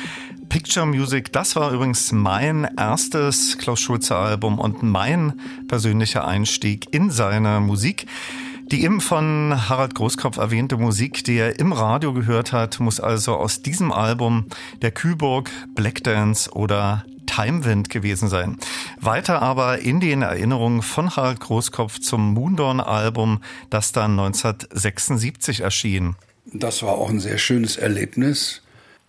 Picture 0.50 0.84
Music. 0.84 1.32
Das 1.32 1.56
war 1.56 1.72
übrigens 1.72 2.12
mein 2.12 2.68
erstes 2.76 3.56
Klaus 3.56 3.80
Schulze 3.80 4.14
Album 4.14 4.58
und 4.58 4.82
mein 4.82 5.40
persönlicher 5.66 6.28
Einstieg 6.28 6.92
in 6.92 7.10
seine 7.10 7.60
Musik. 7.60 8.04
Die 8.70 8.82
eben 8.84 9.00
von 9.00 9.54
Harald 9.70 9.94
Großkopf 9.94 10.36
erwähnte 10.36 10.76
Musik, 10.76 11.24
die 11.24 11.38
er 11.38 11.58
im 11.58 11.72
Radio 11.72 12.12
gehört 12.12 12.52
hat, 12.52 12.78
muss 12.78 13.00
also 13.00 13.34
aus 13.34 13.62
diesem 13.62 13.90
Album 13.90 14.48
der 14.82 14.90
Kühlburg, 14.90 15.50
Black 15.74 16.04
Dance 16.04 16.52
oder 16.52 17.06
Timewind 17.38 17.88
gewesen 17.88 18.28
sein. 18.28 18.56
Weiter 19.00 19.40
aber 19.42 19.78
in 19.78 20.00
den 20.00 20.22
Erinnerungen 20.22 20.82
von 20.82 21.14
Harald 21.14 21.38
Großkopf 21.38 22.00
zum 22.00 22.34
Moondorn-Album, 22.34 23.42
das 23.70 23.92
dann 23.92 24.18
1976 24.18 25.60
erschien. 25.60 26.16
Das 26.46 26.82
war 26.82 26.94
auch 26.94 27.10
ein 27.10 27.20
sehr 27.20 27.38
schönes 27.38 27.76
Erlebnis. 27.76 28.62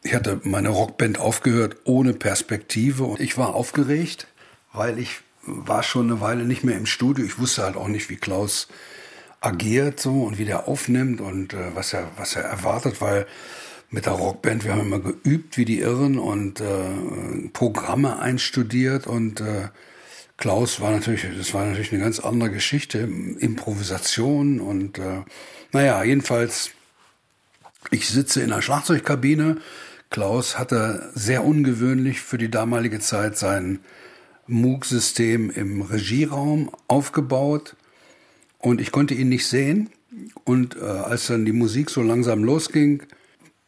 Ich 0.03 0.13
hatte 0.13 0.41
meine 0.43 0.69
Rockband 0.69 1.19
aufgehört 1.19 1.77
ohne 1.85 2.13
Perspektive 2.13 3.05
und 3.05 3.19
ich 3.19 3.37
war 3.37 3.55
aufgeregt, 3.55 4.27
weil 4.73 4.99
ich 4.99 5.21
war 5.41 5.81
schon 5.81 6.11
eine 6.11 6.21
Weile 6.21 6.45
nicht 6.45 6.63
mehr 6.63 6.77
im 6.77 6.85
Studio. 6.85 7.25
Ich 7.25 7.39
wusste 7.39 7.63
halt 7.63 7.77
auch 7.77 7.87
nicht, 7.87 8.09
wie 8.09 8.17
Klaus 8.17 8.67
agiert 9.41 9.99
so 9.99 10.23
und 10.23 10.37
wie 10.37 10.45
der 10.45 10.67
aufnimmt 10.67 11.19
und 11.19 11.53
äh, 11.53 11.75
was 11.75 11.93
er 11.93 12.11
was 12.17 12.35
er 12.35 12.43
erwartet, 12.43 13.01
weil 13.01 13.25
mit 13.91 14.05
der 14.05 14.13
Rockband, 14.13 14.63
wir 14.65 14.73
haben 14.73 14.81
immer 14.81 14.99
geübt 14.99 15.57
wie 15.57 15.65
die 15.65 15.79
Irren 15.79 16.19
und 16.19 16.61
äh, 16.61 17.49
Programme 17.53 18.19
einstudiert 18.19 19.07
und 19.07 19.41
äh, 19.41 19.69
Klaus 20.37 20.79
war 20.79 20.91
natürlich, 20.91 21.25
das 21.37 21.53
war 21.53 21.65
natürlich 21.65 21.91
eine 21.91 22.03
ganz 22.03 22.19
andere 22.19 22.51
Geschichte, 22.51 22.99
Improvisation 23.39 24.61
und 24.61 24.97
äh, 24.99 25.23
naja, 25.71 26.03
jedenfalls, 26.03 26.71
ich 27.91 28.07
sitze 28.07 28.41
in 28.41 28.49
der 28.49 28.61
Schlagzeugkabine. 28.61 29.57
Klaus 30.09 30.57
hatte 30.57 31.11
sehr 31.13 31.43
ungewöhnlich 31.43 32.21
für 32.21 32.37
die 32.37 32.49
damalige 32.49 32.99
Zeit 32.99 33.37
sein 33.37 33.79
Moog-System 34.47 35.51
im 35.51 35.81
Regieraum 35.81 36.71
aufgebaut 36.87 37.75
und 38.59 38.81
ich 38.81 38.91
konnte 38.91 39.13
ihn 39.13 39.29
nicht 39.29 39.47
sehen. 39.47 39.89
Und 40.43 40.75
äh, 40.75 40.79
als 40.79 41.27
dann 41.27 41.45
die 41.45 41.51
Musik 41.51 41.89
so 41.89 42.01
langsam 42.01 42.43
losging, 42.43 43.03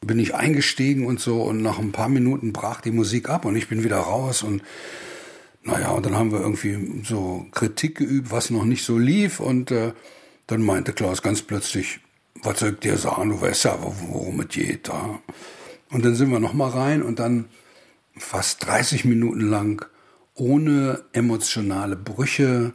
bin 0.05 0.19
ich 0.19 0.33
eingestiegen 0.33 1.05
und 1.05 1.19
so 1.19 1.43
und 1.43 1.61
nach 1.61 1.79
ein 1.79 1.91
paar 1.91 2.09
Minuten 2.09 2.53
brach 2.53 2.81
die 2.81 2.91
Musik 2.91 3.29
ab 3.29 3.45
und 3.45 3.55
ich 3.55 3.67
bin 3.67 3.83
wieder 3.83 3.97
raus 3.97 4.43
und 4.43 4.63
naja, 5.63 5.91
und 5.91 6.05
dann 6.05 6.15
haben 6.15 6.31
wir 6.31 6.39
irgendwie 6.39 7.03
so 7.03 7.45
Kritik 7.51 7.99
geübt, 7.99 8.31
was 8.31 8.49
noch 8.49 8.65
nicht 8.65 8.83
so 8.83 8.97
lief 8.97 9.39
und 9.39 9.69
äh, 9.69 9.93
dann 10.47 10.63
meinte 10.63 10.91
Klaus 10.91 11.21
ganz 11.21 11.43
plötzlich, 11.43 11.99
was 12.41 12.59
soll 12.59 12.71
ich 12.71 12.79
dir 12.79 12.97
sagen, 12.97 13.29
du 13.29 13.39
weißt 13.39 13.65
ja, 13.65 13.77
worum 13.79 14.39
es 14.39 14.47
geht. 14.47 14.87
Ja. 14.87 15.21
Und 15.91 16.03
dann 16.03 16.15
sind 16.15 16.31
wir 16.31 16.39
nochmal 16.39 16.71
rein 16.71 17.03
und 17.03 17.19
dann 17.19 17.45
fast 18.17 18.65
30 18.65 19.05
Minuten 19.05 19.41
lang 19.41 19.85
ohne 20.33 21.03
emotionale 21.13 21.95
Brüche 21.95 22.73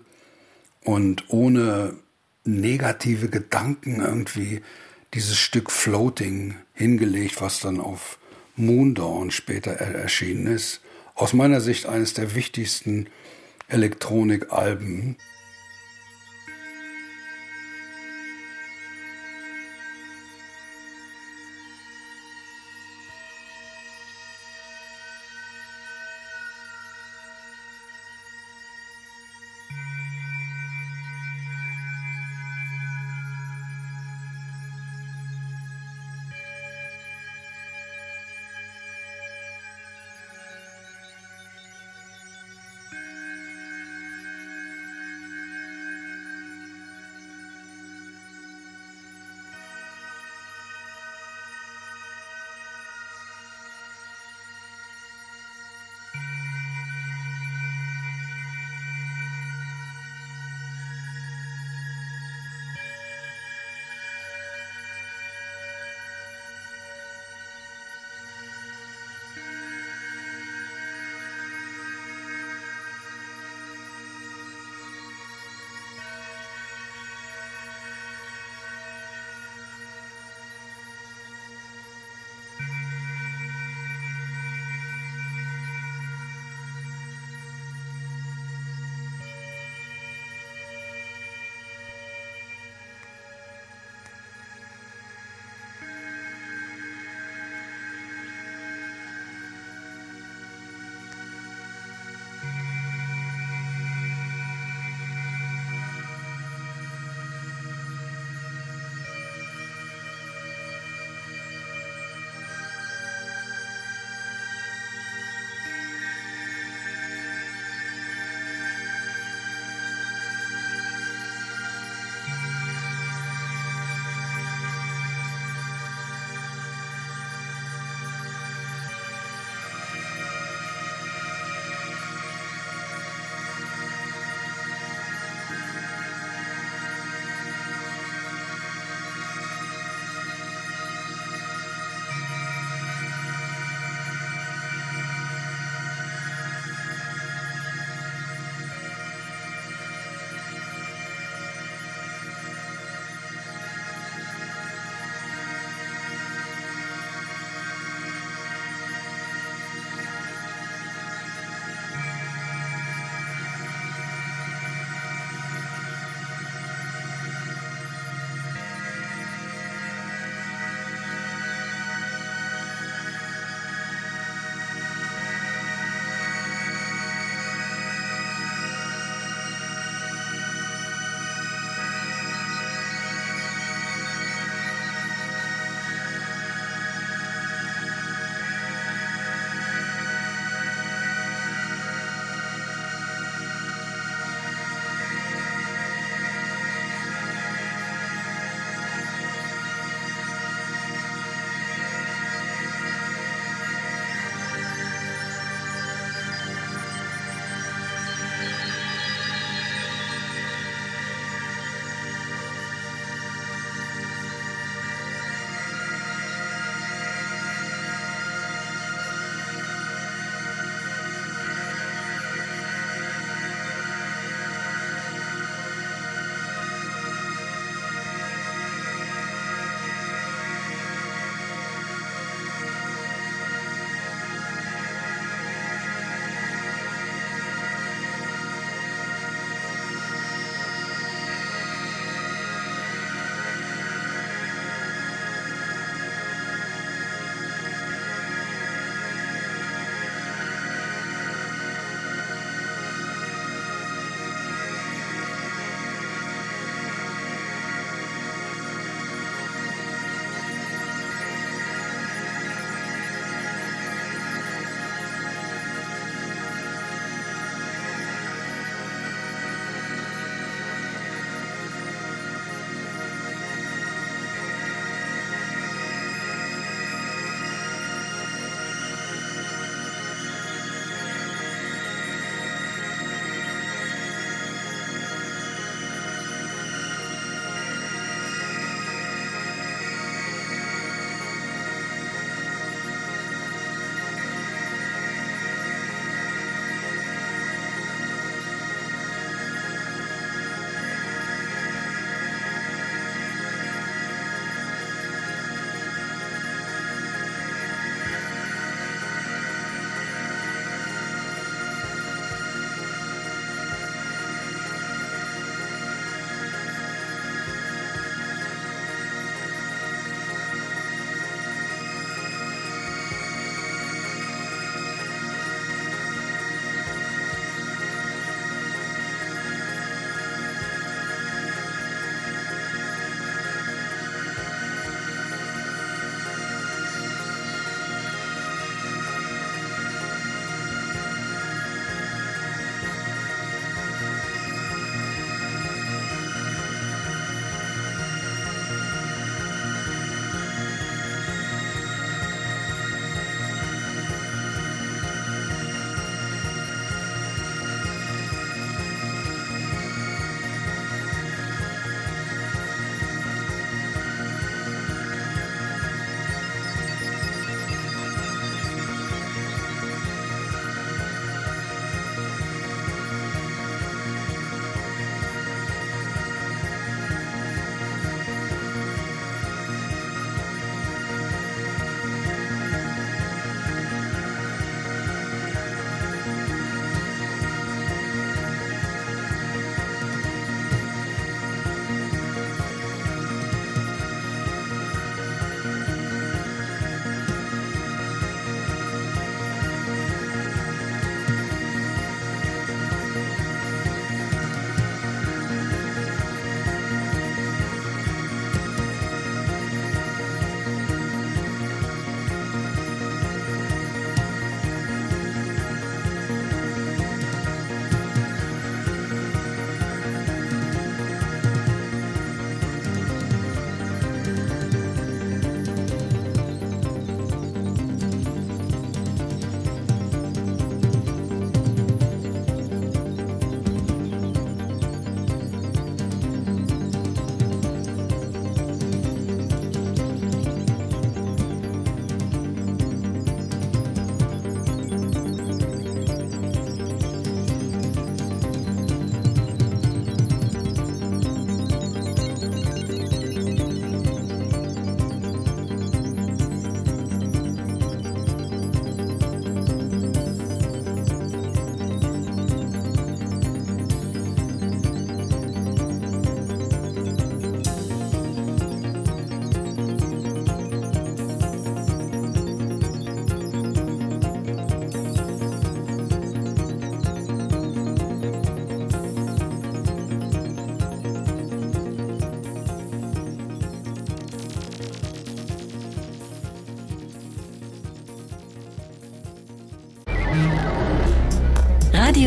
und 0.84 1.24
ohne 1.28 1.94
negative 2.44 3.28
Gedanken 3.28 4.00
irgendwie 4.00 4.62
dieses 5.16 5.38
Stück 5.38 5.70
Floating 5.70 6.56
hingelegt, 6.74 7.40
was 7.40 7.60
dann 7.60 7.80
auf 7.80 8.18
Moondawn 8.54 9.30
später 9.30 9.72
erschienen 9.72 10.46
ist. 10.46 10.82
Aus 11.14 11.32
meiner 11.32 11.62
Sicht 11.62 11.86
eines 11.86 12.12
der 12.12 12.34
wichtigsten 12.34 13.06
Elektronikalben. 13.68 15.16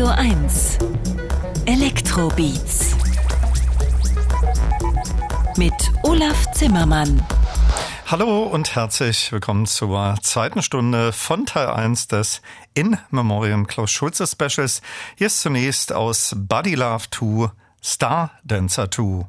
Radio 0.00 0.14
1 0.14 0.78
Elektrobeats 1.66 2.96
mit 5.58 5.74
Olaf 6.04 6.50
Zimmermann. 6.52 7.22
Hallo 8.06 8.44
und 8.44 8.74
herzlich 8.74 9.30
willkommen 9.30 9.66
zur 9.66 10.16
zweiten 10.22 10.62
Stunde 10.62 11.12
von 11.12 11.44
Teil 11.44 11.66
1 11.66 12.08
des 12.08 12.40
In 12.72 12.96
Memoriam 13.10 13.66
Klaus 13.66 13.90
Schulze 13.90 14.26
Specials. 14.26 14.80
Hier 15.16 15.26
ist 15.26 15.42
zunächst 15.42 15.92
aus 15.92 16.34
Body 16.34 16.76
Love 16.76 17.04
2 17.10 17.50
Star 17.84 18.30
Dancer 18.42 18.90
2. 18.90 19.26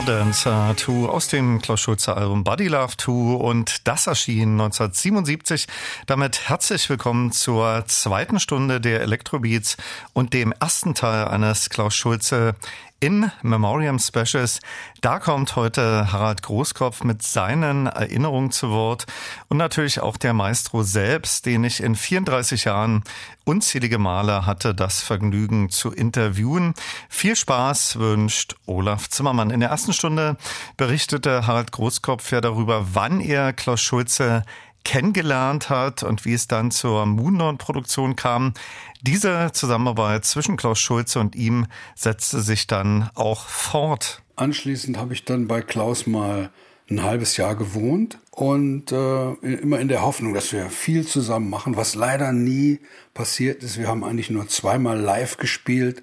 Stardancer 0.00 0.74
2 0.78 1.10
aus 1.10 1.28
dem 1.28 1.60
Klaus 1.60 1.80
Schulze 1.80 2.16
Album 2.16 2.42
Body 2.42 2.68
Love 2.68 2.96
2 2.96 3.12
und 3.34 3.86
das 3.86 4.06
erschien 4.06 4.52
1977. 4.52 5.66
Damit 6.06 6.48
herzlich 6.48 6.88
willkommen 6.88 7.32
zur 7.32 7.84
zweiten 7.86 8.40
Stunde 8.40 8.80
der 8.80 9.02
Electrobeats 9.02 9.76
und 10.14 10.32
dem 10.32 10.54
ersten 10.58 10.94
Teil 10.94 11.28
eines 11.28 11.68
Klaus 11.68 11.94
Schulze 11.94 12.54
in 13.00 13.32
Memoriam 13.42 13.98
Specials. 13.98 14.60
Da 15.00 15.18
kommt 15.18 15.56
heute 15.56 16.12
Harald 16.12 16.42
Großkopf 16.42 17.02
mit 17.02 17.22
seinen 17.22 17.86
Erinnerungen 17.86 18.50
zu 18.50 18.70
Wort 18.70 19.06
und 19.48 19.56
natürlich 19.56 20.00
auch 20.00 20.18
der 20.18 20.34
Maestro 20.34 20.82
selbst, 20.82 21.46
den 21.46 21.64
ich 21.64 21.82
in 21.82 21.96
34 21.96 22.64
Jahren 22.64 23.02
unzählige 23.44 23.98
Male 23.98 24.44
hatte 24.46 24.74
das 24.74 25.02
Vergnügen 25.02 25.70
zu 25.70 25.90
interviewen. 25.90 26.74
Viel 27.08 27.34
Spaß 27.34 27.98
wünscht 27.98 28.54
Olaf 28.66 29.08
Zimmermann. 29.08 29.50
In 29.50 29.60
der 29.60 29.70
ersten 29.70 29.94
Stunde 29.94 30.36
berichtete 30.76 31.46
Harald 31.46 31.72
Großkopf 31.72 32.30
ja 32.30 32.42
darüber, 32.42 32.94
wann 32.94 33.20
er 33.20 33.54
Klaus 33.54 33.80
Schulze 33.80 34.44
kennengelernt 34.84 35.70
hat 35.70 36.02
und 36.02 36.24
wie 36.24 36.34
es 36.34 36.48
dann 36.48 36.70
zur 36.70 37.06
Moondawn-Produktion 37.06 38.16
kam. 38.16 38.54
Diese 39.02 39.50
Zusammenarbeit 39.52 40.24
zwischen 40.24 40.56
Klaus 40.56 40.78
Schulze 40.78 41.20
und 41.20 41.34
ihm 41.36 41.66
setzte 41.94 42.40
sich 42.40 42.66
dann 42.66 43.10
auch 43.14 43.46
fort. 43.46 44.22
Anschließend 44.36 44.96
habe 44.96 45.14
ich 45.14 45.24
dann 45.24 45.46
bei 45.46 45.62
Klaus 45.62 46.06
mal 46.06 46.50
ein 46.90 47.02
halbes 47.02 47.36
Jahr 47.36 47.54
gewohnt 47.54 48.18
und 48.30 48.90
äh, 48.90 49.32
immer 49.32 49.78
in 49.78 49.88
der 49.88 50.02
Hoffnung, 50.02 50.34
dass 50.34 50.52
wir 50.52 50.70
viel 50.70 51.06
zusammen 51.06 51.48
machen, 51.48 51.76
was 51.76 51.94
leider 51.94 52.32
nie 52.32 52.80
passiert 53.14 53.62
ist. 53.62 53.78
Wir 53.78 53.86
haben 53.86 54.02
eigentlich 54.02 54.30
nur 54.30 54.48
zweimal 54.48 54.98
live 54.98 55.36
gespielt 55.36 56.02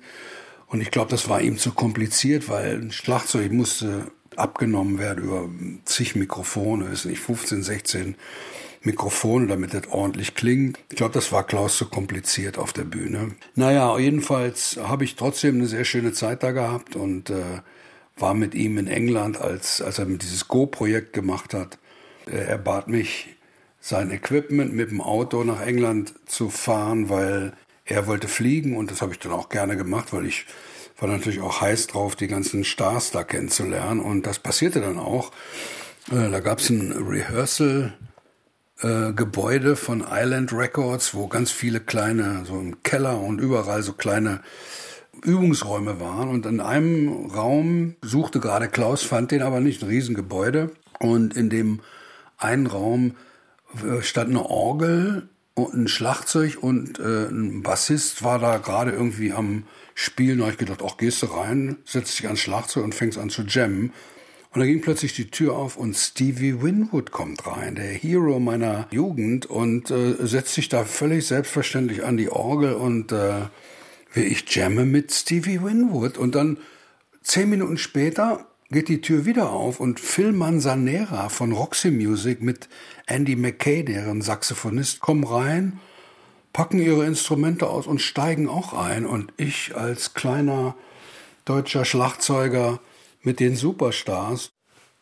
und 0.68 0.82
ich 0.82 0.92
glaube, 0.92 1.10
das 1.10 1.28
war 1.28 1.42
ihm 1.42 1.58
zu 1.58 1.74
kompliziert, 1.74 2.48
weil 2.48 2.80
ein 2.80 2.92
Schlagzeug 2.92 3.52
musste 3.52 4.12
abgenommen 4.38 5.00
werden 5.00 5.24
über 5.24 5.50
zig 5.86 6.16
Mikrofone, 6.16 6.86
ist 6.88 7.06
nicht 7.06 7.20
15, 7.20 7.64
16 7.64 8.16
Mikrofone, 8.88 9.48
damit 9.48 9.74
das 9.74 9.88
ordentlich 9.92 10.34
klingt. 10.34 10.80
Ich 10.90 10.96
glaube, 10.96 11.14
das 11.14 11.32
war 11.32 11.46
Klaus 11.46 11.78
zu 11.78 11.86
kompliziert 11.88 12.58
auf 12.58 12.74
der 12.74 12.86
Bühne. 12.86 13.36
Naja, 13.54 13.98
jedenfalls 14.00 14.80
habe 14.82 15.04
ich 15.04 15.16
trotzdem 15.16 15.56
eine 15.56 15.68
sehr 15.68 15.86
schöne 15.86 16.14
Zeit 16.14 16.42
da 16.42 16.52
gehabt 16.52 16.96
und 16.96 17.30
äh, 17.30 17.62
war 18.18 18.34
mit 18.34 18.56
ihm 18.56 18.78
in 18.78 18.88
England, 18.88 19.40
als, 19.40 19.82
als 19.82 20.00
er 20.00 20.06
dieses 20.06 20.48
Go-Projekt 20.48 21.14
gemacht 21.14 21.54
hat. 21.54 21.78
Er 22.26 22.58
bat 22.58 22.88
mich, 22.88 23.36
sein 23.80 24.12
Equipment 24.12 24.74
mit 24.74 24.90
dem 24.90 25.02
Auto 25.02 25.44
nach 25.44 25.62
England 25.62 26.14
zu 26.26 26.50
fahren, 26.50 27.10
weil 27.10 27.54
er 27.86 28.08
wollte 28.08 28.28
fliegen 28.28 28.76
und 28.76 28.92
das 28.92 29.02
habe 29.02 29.14
ich 29.14 29.20
dann 29.20 29.32
auch 29.32 29.50
gerne 29.50 29.78
gemacht, 29.78 30.12
weil 30.12 30.26
ich 30.26 30.46
war 31.00 31.08
natürlich 31.08 31.42
auch 31.42 31.62
heiß 31.62 31.88
drauf, 31.88 32.16
die 32.16 32.28
ganzen 32.28 32.64
Stars 32.64 33.12
da 33.12 33.24
kennenzulernen 33.24 34.02
und 34.02 34.26
das 34.26 34.40
passierte 34.40 34.82
dann 34.82 34.98
auch. 34.98 35.32
Äh, 36.12 36.32
da 36.32 36.40
gab 36.40 36.60
es 36.60 36.70
ein 36.70 36.92
Rehearsal 36.92 37.94
äh, 38.82 39.14
Gebäude 39.14 39.76
von 39.76 40.06
Island 40.10 40.54
Records, 40.54 41.14
wo 41.14 41.28
ganz 41.28 41.52
viele 41.52 41.80
kleine, 41.80 42.44
so 42.46 42.60
im 42.60 42.84
Keller 42.84 43.20
und 43.20 43.40
überall 43.40 43.84
so 43.84 43.94
kleine 43.94 44.42
Übungsräume 45.24 46.00
waren. 46.00 46.30
Und 46.30 46.46
in 46.46 46.60
einem 46.60 47.26
Raum 47.28 47.96
suchte 48.02 48.40
gerade 48.40 48.68
Klaus, 48.68 49.04
fand 49.04 49.32
den 49.32 49.42
aber 49.42 49.60
nicht, 49.60 49.82
ein 49.82 49.90
Riesengebäude. 49.90 50.72
Und 51.00 51.36
in 51.36 51.50
dem 51.50 51.82
einen 52.38 52.68
Raum 52.68 53.16
äh, 53.84 54.02
stand 54.02 54.30
eine 54.30 54.46
Orgel 54.46 55.30
und 55.56 55.74
ein 55.74 55.88
Schlagzeug 55.88 56.58
und 56.62 57.00
äh, 57.00 57.28
ein 57.30 57.64
Bassist 57.64 58.24
war 58.24 58.38
da 58.38 58.58
gerade 58.58 58.92
irgendwie 58.92 59.34
am 59.34 59.64
Spielen. 59.96 60.38
Da 60.38 60.46
habe 60.46 60.54
ich 60.54 60.60
gedacht, 60.60 60.84
ach, 60.86 60.98
gehst 60.98 61.24
du 61.24 61.28
rein, 61.28 61.78
setzt 61.84 62.20
dich 62.20 62.28
ans 62.28 62.40
Schlagzeug 62.40 62.84
und 62.84 62.94
fängst 62.94 63.18
an 63.18 63.32
zu 63.32 63.42
jammen. 63.42 63.92
Und 64.58 64.62
da 64.62 64.66
ging 64.66 64.82
plötzlich 64.82 65.14
die 65.14 65.30
Tür 65.30 65.56
auf 65.56 65.78
und 65.78 65.94
Stevie 65.94 66.64
Winwood 66.64 67.12
kommt 67.12 67.46
rein, 67.46 67.76
der 67.76 67.94
Hero 67.94 68.40
meiner 68.40 68.88
Jugend, 68.90 69.46
und 69.46 69.92
äh, 69.92 70.16
setzt 70.26 70.56
sich 70.56 70.68
da 70.68 70.84
völlig 70.84 71.28
selbstverständlich 71.28 72.04
an 72.04 72.18
die 72.18 72.32
Orgel 72.32 72.74
und 72.74 73.12
äh, 73.12 73.42
ich 74.16 74.50
jamme 74.56 74.86
mit 74.86 75.14
Stevie 75.14 75.62
Winwood. 75.62 76.18
Und 76.18 76.34
dann 76.34 76.58
zehn 77.22 77.52
Minuten 77.52 77.78
später 77.78 78.48
geht 78.72 78.90
die 78.90 79.02
Tür 79.02 79.28
wieder 79.28 79.52
auf 79.52 79.80
und 79.80 80.00
Phil 80.00 80.32
Manzanera 80.32 81.30
von 81.30 81.52
Roxy 81.52 81.92
Music 81.92 82.42
mit 82.42 82.68
Andy 83.06 83.36
McKay, 83.36 83.84
deren 83.84 84.24
Saxophonist, 84.24 85.02
kommen 85.02 85.24
rein, 85.24 85.80
packen 86.52 86.80
ihre 86.80 87.06
Instrumente 87.06 87.70
aus 87.70 87.86
und 87.86 88.02
steigen 88.02 88.50
auch 88.50 88.74
ein. 88.74 89.06
Und 89.06 89.34
ich 89.38 89.76
als 89.76 90.16
kleiner 90.16 90.74
deutscher 91.46 91.86
Schlagzeuger 91.86 92.80
mit 93.28 93.42
den 93.42 93.58
Superstars. 93.58 94.52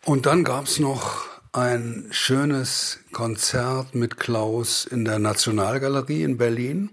Und 0.03 0.25
dann 0.25 0.43
gab 0.43 0.65
es 0.65 0.79
noch 0.79 1.27
ein 1.53 2.07
schönes 2.09 2.97
Konzert 3.11 3.93
mit 3.93 4.17
Klaus 4.17 4.85
in 4.85 5.05
der 5.05 5.19
Nationalgalerie 5.19 6.23
in 6.23 6.35
Berlin. 6.35 6.89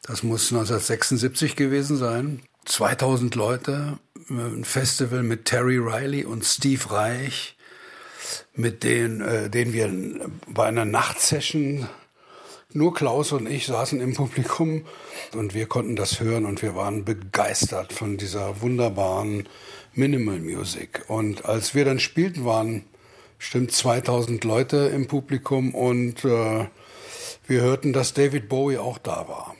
Das 0.00 0.22
muss 0.22 0.50
1976 0.50 1.54
gewesen 1.54 1.98
sein. 1.98 2.40
2000 2.64 3.34
Leute, 3.34 3.98
ein 4.30 4.64
Festival 4.64 5.22
mit 5.22 5.44
Terry 5.44 5.76
Riley 5.76 6.24
und 6.24 6.46
Steve 6.46 6.92
Reich, 6.92 7.54
mit 8.54 8.84
denen, 8.84 9.20
äh, 9.20 9.50
denen 9.50 9.74
wir 9.74 10.30
bei 10.46 10.64
einer 10.64 10.86
Nachtsession 10.86 11.86
nur 12.72 12.94
Klaus 12.94 13.32
und 13.32 13.50
ich 13.50 13.66
saßen 13.66 14.00
im 14.00 14.14
Publikum 14.14 14.86
und 15.34 15.52
wir 15.52 15.66
konnten 15.66 15.96
das 15.96 16.20
hören 16.20 16.46
und 16.46 16.62
wir 16.62 16.74
waren 16.74 17.04
begeistert 17.04 17.92
von 17.92 18.16
dieser 18.16 18.62
wunderbaren 18.62 19.46
Minimal 19.98 20.38
Music. 20.38 21.04
Und 21.08 21.44
als 21.44 21.74
wir 21.74 21.84
dann 21.84 21.98
spielten, 21.98 22.44
waren 22.44 22.84
bestimmt 23.36 23.72
2000 23.72 24.44
Leute 24.44 24.76
im 24.94 25.08
Publikum 25.08 25.74
und 25.74 26.24
äh, 26.24 26.68
wir 27.46 27.60
hörten, 27.60 27.92
dass 27.92 28.14
David 28.14 28.48
Bowie 28.48 28.78
auch 28.78 28.98
da 28.98 29.26
war. 29.28 29.54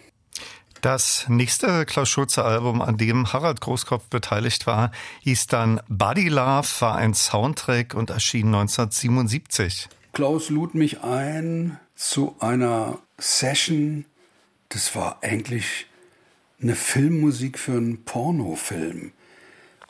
Das 0.80 1.26
nächste 1.28 1.84
Klaus 1.86 2.08
Schulze 2.08 2.44
Album, 2.44 2.80
an 2.80 2.96
dem 2.96 3.32
Harald 3.32 3.60
Großkopf 3.60 4.04
beteiligt 4.10 4.68
war, 4.68 4.92
hieß 5.22 5.48
dann 5.48 5.80
Body 5.88 6.28
Love, 6.28 6.68
war 6.78 6.94
ein 6.94 7.14
Soundtrack 7.14 7.94
und 7.94 8.10
erschien 8.10 8.46
1977. 8.46 9.88
Klaus 10.12 10.50
lud 10.50 10.76
mich 10.76 11.02
ein 11.02 11.80
zu 11.96 12.36
einer 12.38 12.98
Session. 13.18 14.04
Das 14.68 14.94
war 14.94 15.18
eigentlich 15.22 15.86
eine 16.62 16.76
Filmmusik 16.76 17.58
für 17.58 17.72
einen 17.72 18.04
Pornofilm. 18.04 19.12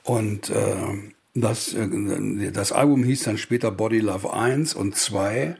Und 0.08 0.48
äh, 0.48 1.12
das, 1.34 1.74
äh, 1.74 2.50
das 2.50 2.72
Album 2.72 3.04
hieß 3.04 3.24
dann 3.24 3.36
später 3.36 3.70
Body 3.70 3.98
Love 3.98 4.32
1 4.32 4.72
und 4.72 4.96
2. 4.96 5.54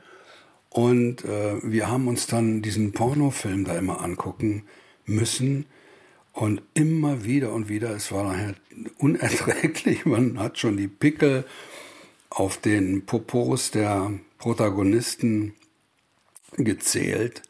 Und 0.70 1.22
äh, 1.26 1.56
wir 1.62 1.90
haben 1.90 2.08
uns 2.08 2.26
dann 2.28 2.62
diesen 2.62 2.92
Pornofilm 2.92 3.66
da 3.66 3.76
immer 3.76 4.02
angucken 4.02 4.62
müssen. 5.04 5.66
Und 6.32 6.62
immer 6.72 7.24
wieder 7.24 7.52
und 7.52 7.68
wieder, 7.68 7.90
es 7.90 8.10
war 8.10 8.24
nachher 8.24 8.54
unerträglich. 8.96 10.06
Man 10.06 10.38
hat 10.38 10.56
schon 10.56 10.78
die 10.78 10.88
Pickel 10.88 11.44
auf 12.30 12.56
den 12.56 13.04
Popos 13.04 13.70
der 13.70 14.12
Protagonisten 14.38 15.52
gezählt. 16.56 17.42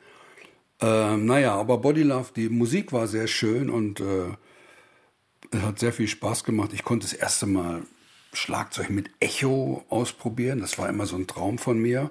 Äh, 0.80 1.16
naja, 1.16 1.54
aber 1.54 1.78
Body 1.78 2.02
Love, 2.02 2.32
die 2.34 2.48
Musik 2.48 2.92
war 2.92 3.06
sehr 3.06 3.28
schön 3.28 3.70
und 3.70 4.00
äh, 4.00 4.30
es 5.50 5.62
hat 5.62 5.78
sehr 5.78 5.92
viel 5.92 6.08
Spaß 6.08 6.44
gemacht. 6.44 6.72
Ich 6.72 6.84
konnte 6.84 7.06
das 7.06 7.14
erste 7.14 7.46
Mal 7.46 7.82
Schlagzeug 8.32 8.90
mit 8.90 9.10
Echo 9.20 9.84
ausprobieren. 9.88 10.60
Das 10.60 10.78
war 10.78 10.88
immer 10.88 11.06
so 11.06 11.16
ein 11.16 11.26
Traum 11.26 11.58
von 11.58 11.78
mir. 11.78 12.10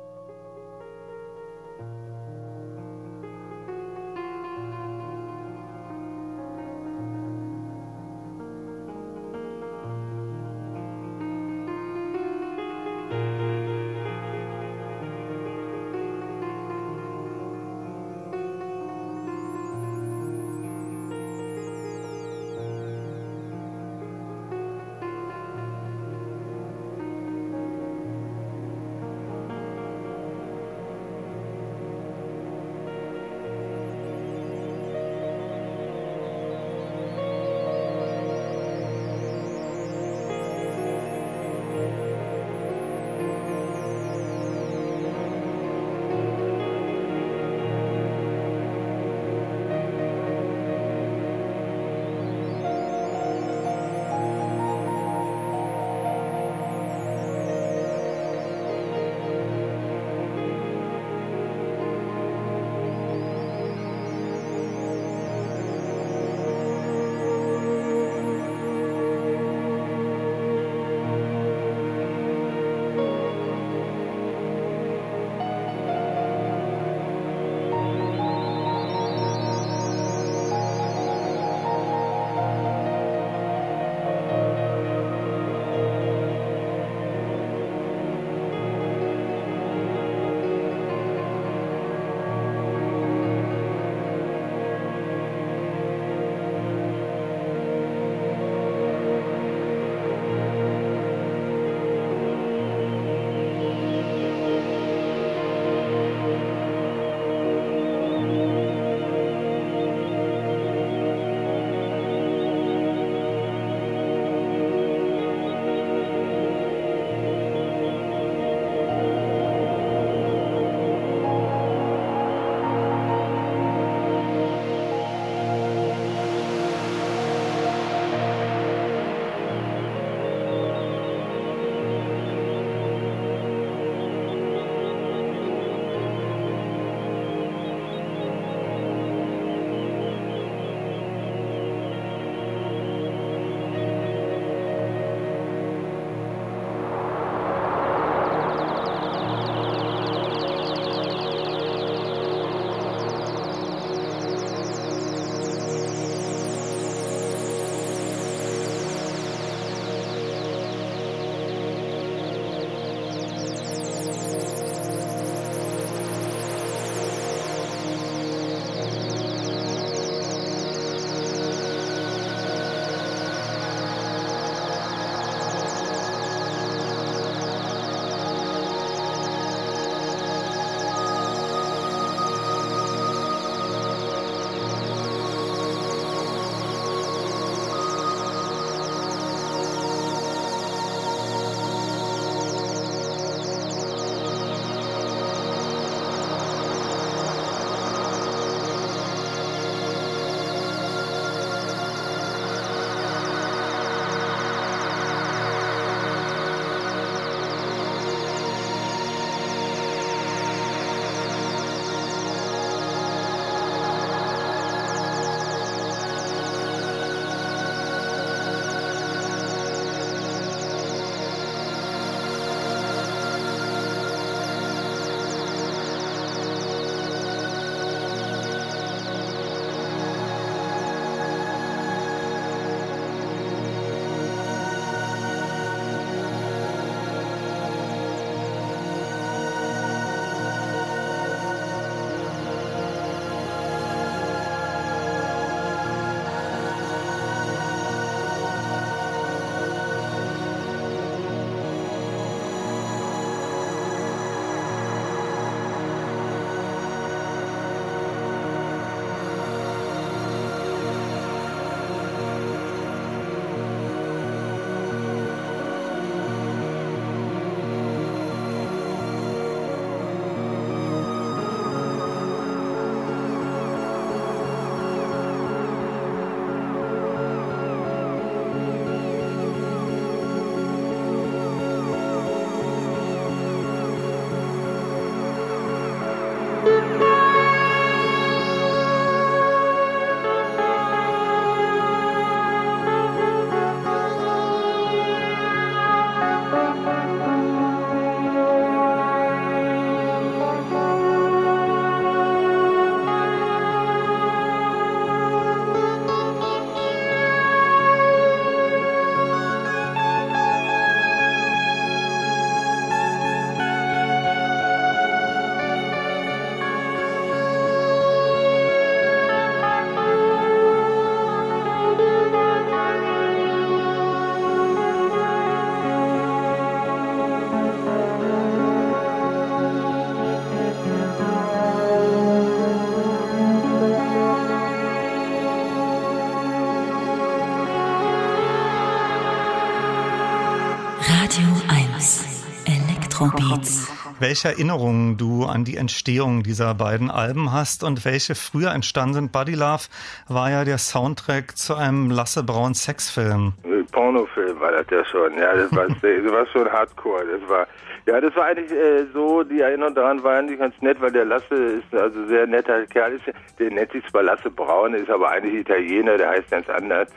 Welche 344.20 344.50
Erinnerungen 344.50 345.18
du 345.18 345.46
an 345.46 345.64
die 345.64 345.78
Entstehung 345.78 346.42
dieser 346.44 346.74
beiden 346.74 347.12
Alben 347.12 347.52
hast 347.52 347.84
und 347.84 348.04
welche 348.04 348.34
früher 348.36 348.72
entstanden 348.72 349.14
sind. 349.14 349.32
Buddy 349.32 349.54
Love 349.54 349.84
war 350.28 350.50
ja 350.50 350.66
der 350.66 350.80
Soundtrack 350.80 351.56
zu 351.56 351.76
einem 351.76 352.10
Lasse 352.10 352.44
Braun 352.44 352.74
Sexfilm. 352.74 353.54
Pornofilm 353.92 354.60
war 354.60 354.72
das 354.72 354.86
ja 354.92 355.06
schon. 355.06 355.34
Ja, 355.38 355.56
das 355.56 355.72
war, 355.76 355.88
das 356.02 356.02
war 356.02 356.46
schon 356.48 356.72
Hardcore. 356.72 357.26
Das 357.26 357.50
war 357.50 357.68
ja, 358.08 358.22
das 358.22 358.34
war 358.38 358.46
eigentlich 358.46 358.72
äh, 358.72 359.06
so, 359.14 359.44
die 359.44 359.60
Erinnerung 359.60 359.94
daran 359.94 360.24
war 360.24 360.38
eigentlich 360.38 360.60
ganz 360.60 360.74
nett, 360.82 361.00
weil 361.02 361.12
der 361.12 361.26
Lasse 361.26 361.54
ist 361.54 361.94
also 361.94 362.26
sehr 362.28 362.48
netter 362.48 362.86
Kerl. 362.86 363.14
Ist, 363.14 363.26
der 363.60 363.70
nennt 363.70 363.92
sich 363.92 364.06
zwar 364.08 364.24
Lasse 364.24 364.50
Braun, 364.50 364.94
ist 364.94 365.10
aber 365.10 365.30
eigentlich 365.30 365.56
Italiener, 365.56 366.18
der 366.18 366.30
heißt 366.30 366.50
ganz 366.50 366.70
anders. 366.70 367.10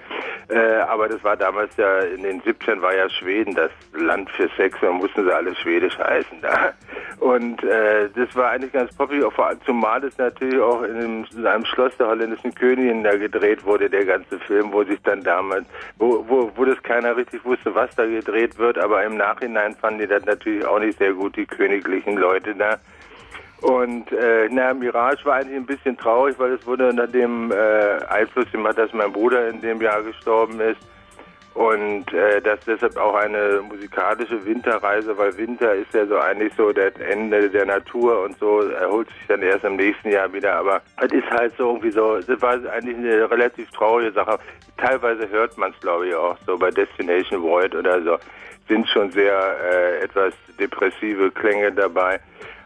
Äh, 0.48 0.80
aber 0.88 1.08
das 1.08 1.22
war 1.22 1.36
damals 1.36 1.76
ja, 1.76 2.00
in 2.00 2.24
den 2.24 2.40
17 2.40 2.82
war 2.82 2.92
ja 2.92 3.08
Schweden 3.08 3.54
das 3.54 3.70
Land 3.92 4.30
für 4.30 4.50
Sex, 4.56 4.76
da 4.80 4.90
mussten 4.90 5.24
sie 5.24 5.32
alle 5.32 5.54
Schwedisch 5.54 5.96
heißen 5.96 6.40
da. 6.42 6.72
Und 7.20 7.62
äh, 7.62 8.08
das 8.14 8.34
war 8.34 8.48
eigentlich 8.50 8.72
ganz 8.72 8.94
poppig, 8.94 9.22
zumal 9.66 10.02
es 10.04 10.16
natürlich 10.16 10.58
auch 10.58 10.82
in 10.82 10.96
einem, 10.96 11.26
in 11.36 11.46
einem 11.46 11.66
Schloss 11.66 11.94
der 11.98 12.08
holländischen 12.08 12.54
Königin 12.54 13.04
da 13.04 13.14
gedreht 13.14 13.62
wurde, 13.62 13.90
der 13.90 14.06
ganze 14.06 14.38
Film, 14.38 14.72
wo 14.72 14.82
sich 14.84 14.98
dann 15.02 15.22
damals, 15.22 15.66
wo, 15.98 16.24
wo, 16.26 16.50
wo 16.56 16.64
das 16.64 16.82
keiner 16.82 17.14
richtig 17.14 17.44
wusste, 17.44 17.74
was 17.74 17.94
da 17.94 18.06
gedreht 18.06 18.56
wird, 18.58 18.78
aber 18.78 19.04
im 19.04 19.18
Nachhinein 19.18 19.74
fanden 19.74 20.00
die 20.00 20.06
das 20.06 20.24
natürlich 20.24 20.64
auch 20.64 20.78
nicht 20.78 20.96
sehr 20.96 21.12
gut, 21.12 21.36
die 21.36 21.44
königlichen 21.44 22.16
Leute 22.16 22.54
da. 22.54 22.78
Und 23.60 24.10
äh, 24.12 24.48
na, 24.50 24.72
Mirage 24.72 25.22
war 25.26 25.34
eigentlich 25.36 25.56
ein 25.56 25.66
bisschen 25.66 25.98
traurig, 25.98 26.38
weil 26.38 26.52
es 26.52 26.66
wurde 26.66 26.88
unter 26.88 27.06
dem 27.06 27.52
äh, 27.52 28.02
Einfluss 28.08 28.50
gemacht, 28.50 28.78
dass 28.78 28.94
mein 28.94 29.12
Bruder 29.12 29.46
in 29.50 29.60
dem 29.60 29.82
Jahr 29.82 30.02
gestorben 30.02 30.58
ist. 30.60 30.80
Und 31.60 32.10
äh, 32.14 32.40
das 32.40 32.58
deshalb 32.66 32.96
auch 32.96 33.14
eine 33.14 33.60
musikalische 33.60 34.42
Winterreise, 34.46 35.18
weil 35.18 35.36
Winter 35.36 35.74
ist 35.74 35.92
ja 35.92 36.06
so 36.06 36.16
eigentlich 36.16 36.54
so 36.56 36.72
das 36.72 36.94
Ende 36.94 37.50
der 37.50 37.66
Natur 37.66 38.22
und 38.22 38.38
so, 38.38 38.62
erholt 38.62 39.08
sich 39.08 39.26
dann 39.28 39.42
erst 39.42 39.64
im 39.64 39.76
nächsten 39.76 40.08
Jahr 40.08 40.32
wieder. 40.32 40.54
Aber 40.54 40.80
es 41.02 41.12
ist 41.12 41.30
halt 41.30 41.54
so 41.58 41.66
irgendwie 41.66 41.90
so, 41.90 42.18
das 42.18 42.40
war 42.40 42.52
eigentlich 42.72 42.96
eine 42.96 43.30
relativ 43.30 43.70
traurige 43.72 44.10
Sache. 44.12 44.38
Teilweise 44.78 45.28
hört 45.28 45.58
man 45.58 45.72
es, 45.72 45.80
glaube 45.80 46.08
ich, 46.08 46.14
auch 46.14 46.34
so 46.46 46.56
bei 46.56 46.70
Destination 46.70 47.42
Void 47.42 47.74
oder 47.74 48.02
so, 48.04 48.16
sind 48.66 48.88
schon 48.88 49.10
sehr 49.10 49.38
äh, 49.62 50.04
etwas 50.04 50.32
depressive 50.58 51.30
Klänge 51.30 51.72
dabei. 51.72 52.20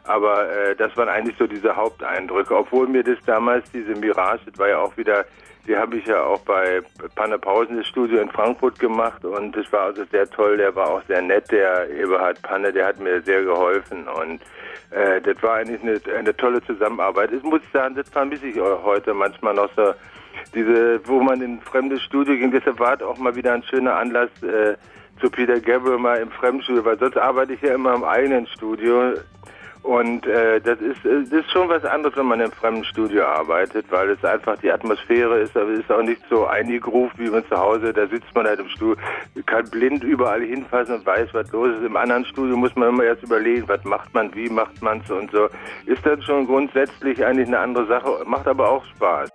Aber 0.04 0.48
äh, 0.48 0.76
das 0.76 0.96
waren 0.96 1.08
eigentlich 1.08 1.36
so 1.36 1.48
diese 1.48 1.74
Haupteindrücke, 1.74 2.56
obwohl 2.56 2.86
mir 2.86 3.02
das 3.02 3.18
damals, 3.26 3.68
diese 3.72 3.96
Mirage, 3.96 4.42
das 4.46 4.56
war 4.56 4.68
ja 4.68 4.78
auch 4.78 4.96
wieder 4.96 5.24
die 5.66 5.76
habe 5.76 5.96
ich 5.96 6.06
ja 6.06 6.22
auch 6.22 6.40
bei 6.40 6.82
Panne 7.14 7.38
Pausen 7.38 7.78
das 7.78 7.86
Studio 7.86 8.20
in 8.20 8.30
Frankfurt 8.30 8.78
gemacht 8.78 9.24
und 9.24 9.56
das 9.56 9.70
war 9.72 9.86
also 9.86 10.04
sehr 10.10 10.28
toll. 10.28 10.56
Der 10.56 10.74
war 10.74 10.90
auch 10.90 11.02
sehr 11.08 11.22
nett, 11.22 11.50
der 11.50 11.88
Eberhard 11.90 12.40
Panne, 12.42 12.72
der 12.72 12.86
hat 12.86 13.00
mir 13.00 13.22
sehr 13.22 13.42
geholfen 13.42 14.06
und 14.08 14.40
äh, 14.90 15.20
das 15.20 15.42
war 15.42 15.56
eigentlich 15.56 15.82
eine, 15.82 16.00
eine 16.18 16.36
tolle 16.36 16.62
Zusammenarbeit. 16.64 17.32
Ich 17.32 17.42
muss 17.42 17.60
sagen, 17.72 17.94
das 17.94 18.08
vermisse 18.10 18.46
ich 18.46 18.60
heute 18.60 19.14
manchmal 19.14 19.54
noch 19.54 19.70
so. 19.76 19.94
Diese, 20.54 21.00
wo 21.06 21.20
man 21.20 21.40
in 21.40 21.54
ein 21.54 21.60
fremdes 21.60 22.02
Studio 22.02 22.34
ging, 22.34 22.50
deshalb 22.50 22.78
war 22.78 23.00
auch 23.02 23.18
mal 23.18 23.34
wieder 23.34 23.54
ein 23.54 23.62
schöner 23.62 23.96
Anlass, 23.96 24.30
äh, 24.42 24.74
zu 25.20 25.30
Peter 25.30 25.60
Gabriel 25.60 25.98
mal 25.98 26.18
im 26.18 26.30
Fremdstudio, 26.30 26.84
weil 26.84 26.98
sonst 26.98 27.16
arbeite 27.16 27.54
ich 27.54 27.62
ja 27.62 27.74
immer 27.74 27.94
im 27.94 28.04
eigenen 28.04 28.46
Studio. 28.48 29.14
Und 29.84 30.26
äh, 30.26 30.62
das 30.62 30.80
ist 30.80 31.04
äh, 31.04 31.24
das 31.24 31.40
ist 31.40 31.50
schon 31.50 31.68
was 31.68 31.84
anderes, 31.84 32.16
wenn 32.16 32.24
man 32.24 32.40
im 32.40 32.50
fremden 32.50 32.84
Studio 32.84 33.24
arbeitet, 33.24 33.84
weil 33.90 34.08
es 34.08 34.24
einfach 34.24 34.56
die 34.56 34.72
Atmosphäre 34.72 35.40
ist, 35.40 35.54
aber 35.54 35.72
es 35.72 35.80
ist 35.80 35.92
auch 35.92 36.02
nicht 36.02 36.22
so 36.30 36.46
eingegruft 36.46 37.18
wie 37.18 37.28
man 37.28 37.46
zu 37.48 37.56
Hause. 37.56 37.92
Da 37.92 38.06
sitzt 38.06 38.34
man 38.34 38.46
halt 38.46 38.60
im 38.60 38.68
Studio, 38.70 38.96
kann 39.44 39.68
blind 39.68 40.02
überall 40.02 40.40
hinfassen 40.40 40.94
und 40.94 41.06
weiß, 41.06 41.28
was 41.34 41.52
los 41.52 41.68
ist. 41.76 41.84
Im 41.84 41.98
anderen 41.98 42.24
Studio 42.24 42.56
muss 42.56 42.74
man 42.76 42.88
immer 42.88 43.04
erst 43.04 43.24
überlegen, 43.24 43.68
was 43.68 43.84
macht 43.84 44.12
man, 44.14 44.34
wie 44.34 44.48
macht 44.48 44.80
man 44.80 45.02
es 45.04 45.10
und 45.10 45.30
so. 45.30 45.50
Ist 45.84 46.04
dann 46.06 46.22
schon 46.22 46.46
grundsätzlich 46.46 47.22
eigentlich 47.22 47.48
eine 47.48 47.58
andere 47.58 47.86
Sache, 47.86 48.22
macht 48.24 48.48
aber 48.48 48.70
auch 48.70 48.84
Spaß. 48.86 49.28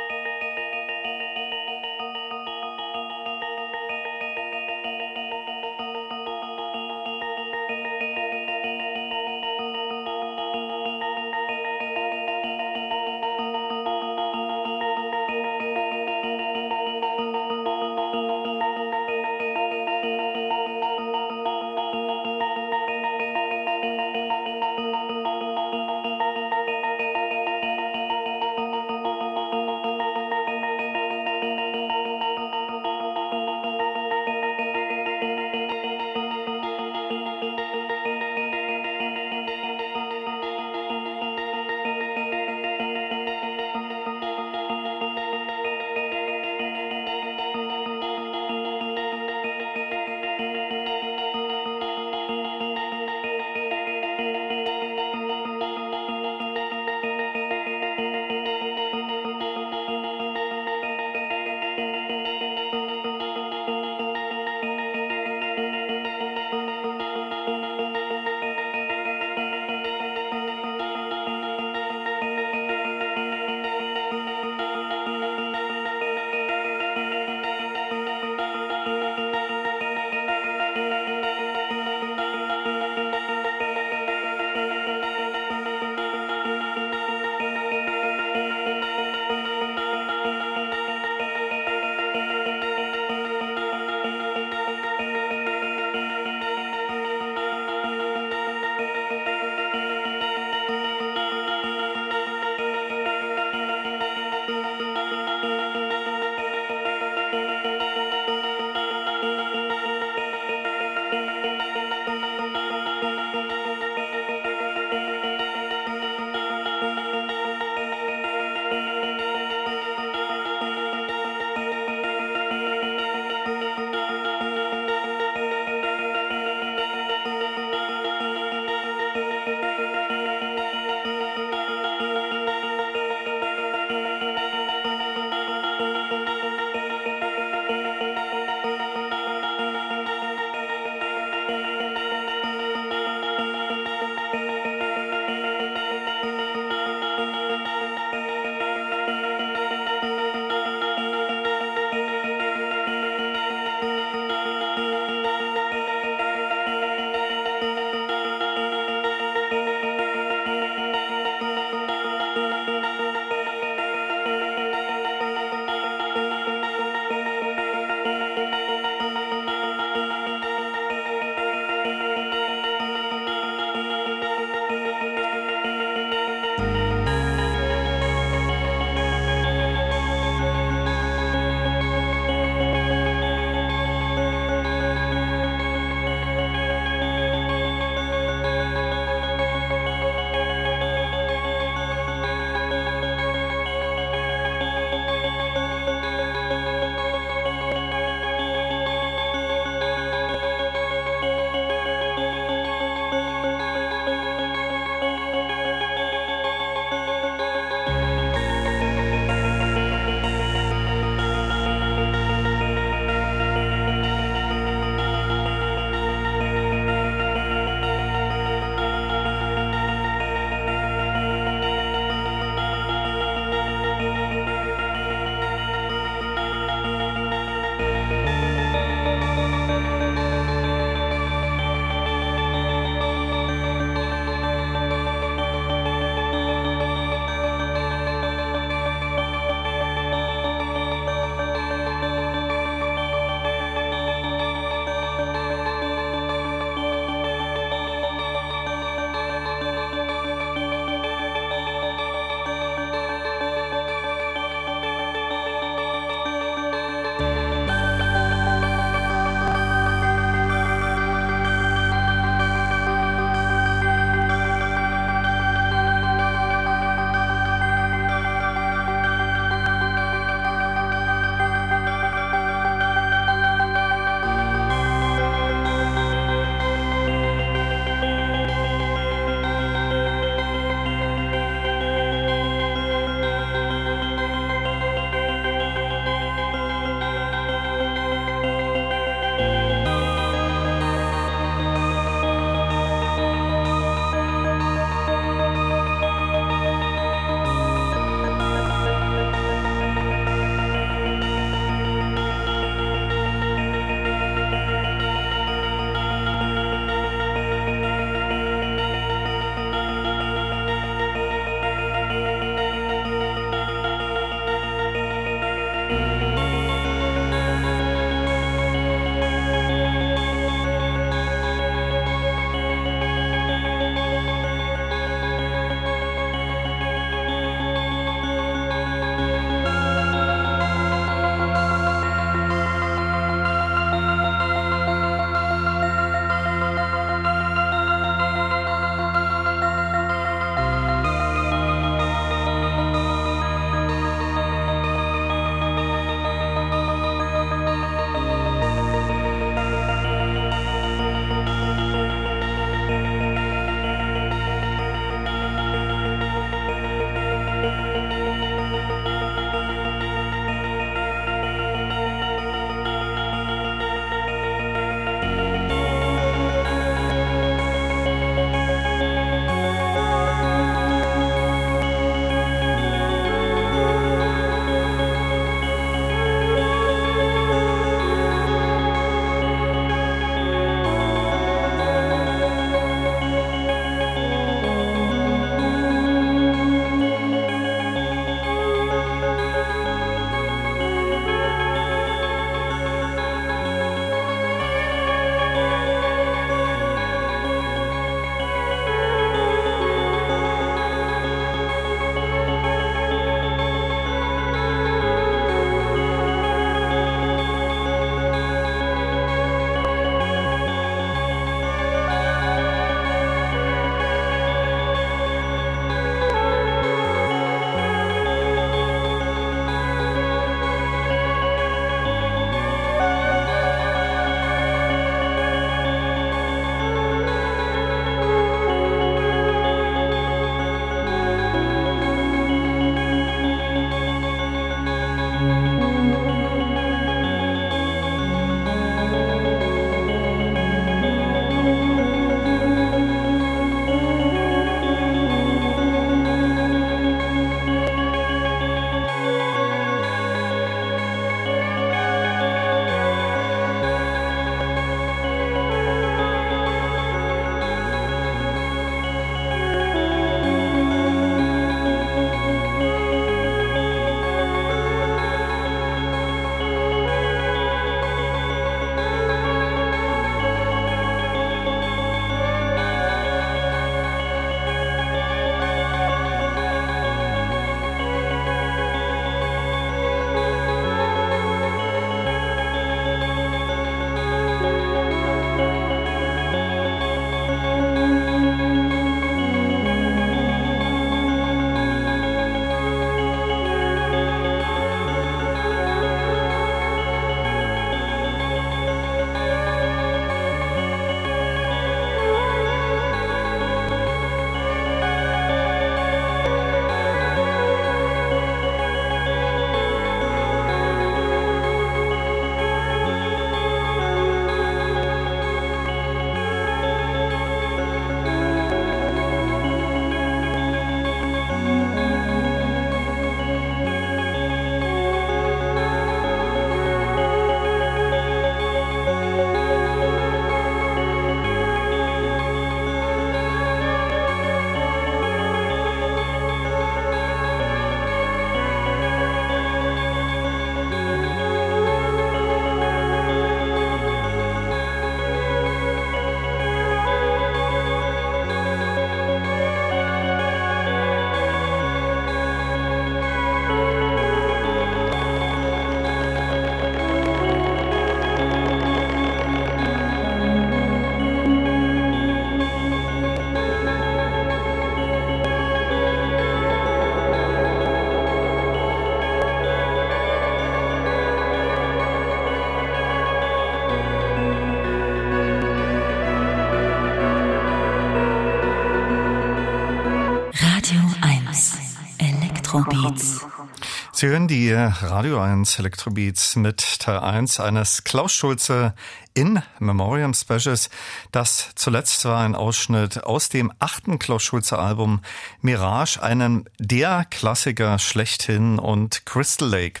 Sie 584.24 584.30
hören 584.30 584.48
die 584.48 584.72
Radio 584.72 585.38
1 585.38 585.78
Elektrobeats 585.78 586.56
mit 586.56 586.98
Teil 586.98 587.18
1 587.18 587.60
eines 587.60 588.04
Klaus 588.04 588.32
Schulze 588.32 588.94
in 589.34 589.60
Memoriam 589.80 590.32
Specials. 590.32 590.88
Das 591.30 591.72
zuletzt 591.74 592.24
war 592.24 592.42
ein 592.42 592.54
Ausschnitt 592.54 593.24
aus 593.24 593.50
dem 593.50 593.70
achten 593.80 594.18
Klaus 594.18 594.42
Schulze 594.42 594.78
Album 594.78 595.20
Mirage, 595.60 596.22
einem 596.22 596.64
der 596.78 597.26
Klassiker 597.28 597.98
schlechthin 597.98 598.78
und 598.78 599.26
Crystal 599.26 599.68
Lake. 599.68 600.00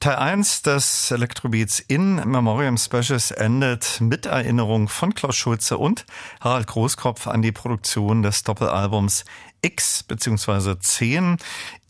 Teil 0.00 0.16
1 0.16 0.60
des 0.60 1.10
Electrobeats 1.10 1.80
in 1.80 2.16
Memoriam 2.16 2.76
Specials 2.76 3.30
endet 3.30 4.02
mit 4.02 4.26
Erinnerung 4.26 4.88
von 4.88 5.14
Klaus 5.14 5.36
Schulze 5.36 5.78
und 5.78 6.04
Harald 6.40 6.66
Großkopf 6.66 7.26
an 7.26 7.40
die 7.40 7.52
Produktion 7.52 8.22
des 8.22 8.42
Doppelalbums 8.42 9.24
X 9.62 10.02
bzw. 10.02 10.78
10. 10.78 11.38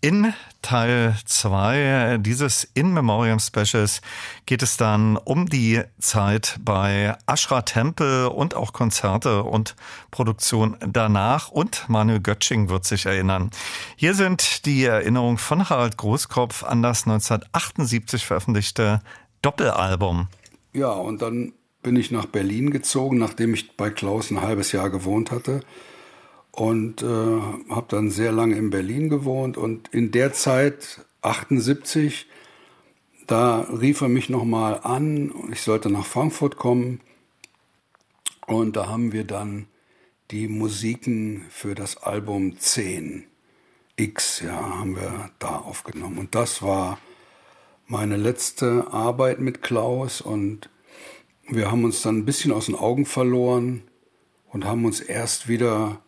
In 0.02 0.34
Teil 0.60 1.16
2 1.24 2.18
dieses 2.20 2.64
In 2.74 2.92
Memoriam 2.92 3.38
Specials 3.38 4.02
geht 4.44 4.62
es 4.62 4.76
dann 4.76 5.16
um 5.16 5.48
die 5.48 5.82
Zeit 5.98 6.58
bei 6.60 7.16
Ashra 7.26 7.62
Temple 7.62 8.28
und 8.28 8.54
auch 8.54 8.74
Konzerte 8.74 9.42
und 9.42 9.74
Produktion 10.10 10.76
danach 10.86 11.48
und 11.48 11.88
Manuel 11.88 12.20
Götsching 12.20 12.68
wird 12.68 12.84
sich 12.84 13.06
erinnern. 13.06 13.50
Hier 13.96 14.14
sind 14.14 14.66
die 14.66 14.84
Erinnerungen 14.84 15.38
von 15.38 15.68
Harald 15.68 15.96
Großkopf 15.96 16.62
an 16.62 16.82
das 16.82 17.06
1978 17.06 18.26
veröffentlichte 18.26 19.00
Doppelalbum. 19.40 20.28
Ja, 20.74 20.90
und 20.90 21.22
dann 21.22 21.54
bin 21.82 21.96
ich 21.96 22.10
nach 22.10 22.26
Berlin 22.26 22.70
gezogen, 22.70 23.16
nachdem 23.16 23.54
ich 23.54 23.76
bei 23.78 23.88
Klaus 23.88 24.30
ein 24.30 24.42
halbes 24.42 24.72
Jahr 24.72 24.90
gewohnt 24.90 25.30
hatte 25.30 25.62
und 26.56 27.02
äh, 27.02 27.06
habe 27.06 27.86
dann 27.88 28.10
sehr 28.10 28.32
lange 28.32 28.56
in 28.56 28.70
Berlin 28.70 29.08
gewohnt 29.08 29.56
und 29.56 29.88
in 29.88 30.10
der 30.10 30.32
Zeit 30.32 31.06
78 31.22 32.26
da 33.26 33.62
rief 33.62 34.02
er 34.02 34.08
mich 34.08 34.28
nochmal 34.28 34.80
an, 34.82 35.32
ich 35.50 35.62
sollte 35.62 35.90
nach 35.90 36.06
Frankfurt 36.06 36.56
kommen 36.56 37.00
und 38.46 38.76
da 38.76 38.88
haben 38.88 39.12
wir 39.12 39.24
dann 39.24 39.66
die 40.30 40.46
Musiken 40.46 41.44
für 41.50 41.74
das 41.74 41.96
Album 41.96 42.58
10 42.58 43.24
X, 43.96 44.40
ja, 44.40 44.78
haben 44.78 44.94
wir 44.94 45.30
da 45.38 45.56
aufgenommen. 45.56 46.18
Und 46.18 46.34
das 46.34 46.62
war 46.62 46.98
meine 47.86 48.16
letzte 48.16 48.88
Arbeit 48.92 49.40
mit 49.40 49.62
Klaus 49.62 50.20
und 50.20 50.68
wir 51.48 51.70
haben 51.70 51.84
uns 51.84 52.02
dann 52.02 52.18
ein 52.18 52.24
bisschen 52.24 52.52
aus 52.52 52.66
den 52.66 52.74
Augen 52.74 53.06
verloren 53.06 53.82
und 54.50 54.64
haben 54.64 54.84
uns 54.84 55.00
erst 55.00 55.48
wieder 55.48 56.00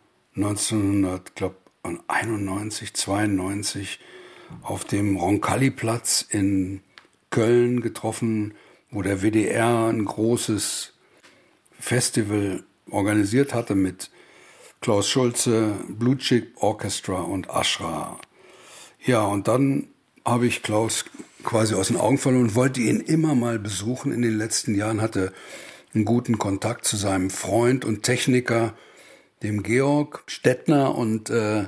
1991, 0.44 2.94
92 2.94 3.98
auf 4.62 4.84
dem 4.84 5.16
Roncalli-Platz 5.16 6.26
in 6.30 6.82
Köln 7.30 7.80
getroffen, 7.80 8.54
wo 8.90 9.02
der 9.02 9.22
WDR 9.22 9.88
ein 9.88 10.04
großes 10.04 10.94
Festival 11.78 12.64
organisiert 12.90 13.52
hatte 13.52 13.74
mit 13.74 14.10
Klaus 14.80 15.08
Schulze, 15.08 15.74
Blue 15.88 16.16
Chip 16.16 16.56
Orchestra 16.56 17.20
und 17.20 17.50
Ashra. 17.50 18.18
Ja, 19.04 19.24
und 19.24 19.48
dann 19.48 19.88
habe 20.24 20.46
ich 20.46 20.62
Klaus 20.62 21.04
quasi 21.42 21.74
aus 21.74 21.88
den 21.88 21.96
Augen 21.96 22.18
verloren 22.18 22.44
und 22.44 22.54
wollte 22.54 22.80
ihn 22.80 23.00
immer 23.00 23.34
mal 23.34 23.58
besuchen. 23.58 24.12
In 24.12 24.22
den 24.22 24.38
letzten 24.38 24.74
Jahren 24.74 25.00
hatte 25.00 25.32
einen 25.94 26.04
guten 26.04 26.38
Kontakt 26.38 26.84
zu 26.84 26.96
seinem 26.96 27.30
Freund 27.30 27.84
und 27.84 28.04
Techniker 28.04 28.74
dem 29.42 29.62
Georg 29.62 30.22
Stettner 30.26 30.94
und 30.94 31.30
äh, 31.30 31.66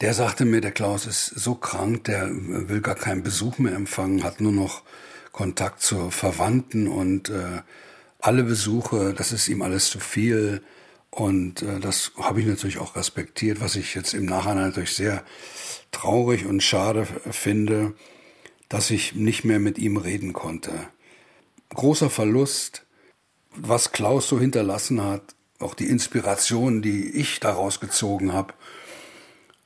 der 0.00 0.14
sagte 0.14 0.44
mir, 0.44 0.60
der 0.60 0.72
Klaus 0.72 1.06
ist 1.06 1.26
so 1.26 1.54
krank, 1.54 2.04
der 2.04 2.28
will 2.30 2.80
gar 2.80 2.94
keinen 2.94 3.22
Besuch 3.22 3.58
mehr 3.58 3.74
empfangen, 3.74 4.24
hat 4.24 4.40
nur 4.40 4.52
noch 4.52 4.82
Kontakt 5.32 5.80
zu 5.80 6.10
Verwandten 6.10 6.88
und 6.88 7.28
äh, 7.28 7.62
alle 8.18 8.44
Besuche, 8.44 9.14
das 9.14 9.32
ist 9.32 9.48
ihm 9.48 9.62
alles 9.62 9.90
zu 9.90 10.00
viel. 10.00 10.62
Und 11.10 11.62
äh, 11.62 11.80
das 11.80 12.12
habe 12.16 12.40
ich 12.40 12.46
natürlich 12.46 12.78
auch 12.78 12.96
respektiert, 12.96 13.60
was 13.60 13.76
ich 13.76 13.94
jetzt 13.94 14.14
im 14.14 14.26
Nachhinein 14.26 14.68
natürlich 14.68 14.94
sehr 14.94 15.24
traurig 15.90 16.46
und 16.46 16.62
schade 16.62 17.06
finde, 17.30 17.94
dass 18.68 18.90
ich 18.90 19.14
nicht 19.14 19.44
mehr 19.44 19.58
mit 19.58 19.78
ihm 19.78 19.96
reden 19.96 20.32
konnte. 20.32 20.72
Großer 21.70 22.10
Verlust, 22.10 22.86
was 23.54 23.92
Klaus 23.92 24.28
so 24.28 24.38
hinterlassen 24.38 25.02
hat, 25.02 25.34
auch 25.60 25.74
die 25.74 25.88
Inspiration, 25.88 26.82
die 26.82 27.10
ich 27.10 27.40
daraus 27.40 27.80
gezogen 27.80 28.32
habe. 28.32 28.54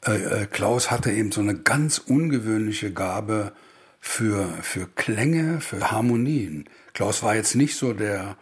Äh, 0.07 0.43
äh, 0.43 0.47
Klaus 0.47 0.91
hatte 0.91 1.11
eben 1.11 1.33
so 1.33 1.41
eine 1.41 1.55
ganz 1.55 1.99
ungewöhnliche 1.99 2.93
Gabe 2.93 3.53
für, 4.01 4.49
für 4.63 4.87
Klänge, 4.95 5.61
für 5.61 5.91
Harmonien. 5.91 6.69
Klaus 6.93 7.23
war 7.23 7.35
jetzt 7.35 7.55
nicht 7.55 7.77
so 7.77 7.93
der 7.95 8.37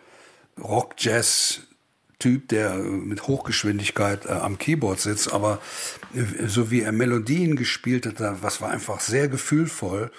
Rock-Jazz-Typ, 0.60 2.48
der 2.48 2.74
mit 2.74 3.26
Hochgeschwindigkeit 3.28 4.26
äh, 4.26 4.30
am 4.30 4.58
Keyboard 4.58 5.00
sitzt, 5.00 5.32
aber 5.32 5.60
äh, 6.14 6.46
so 6.48 6.70
wie 6.70 6.82
er 6.82 6.92
Melodien 6.92 7.56
gespielt 7.56 8.06
hat, 8.06 8.42
was 8.42 8.60
war 8.60 8.70
einfach 8.70 9.00
sehr 9.00 9.28
gefühlvoll 9.28 10.10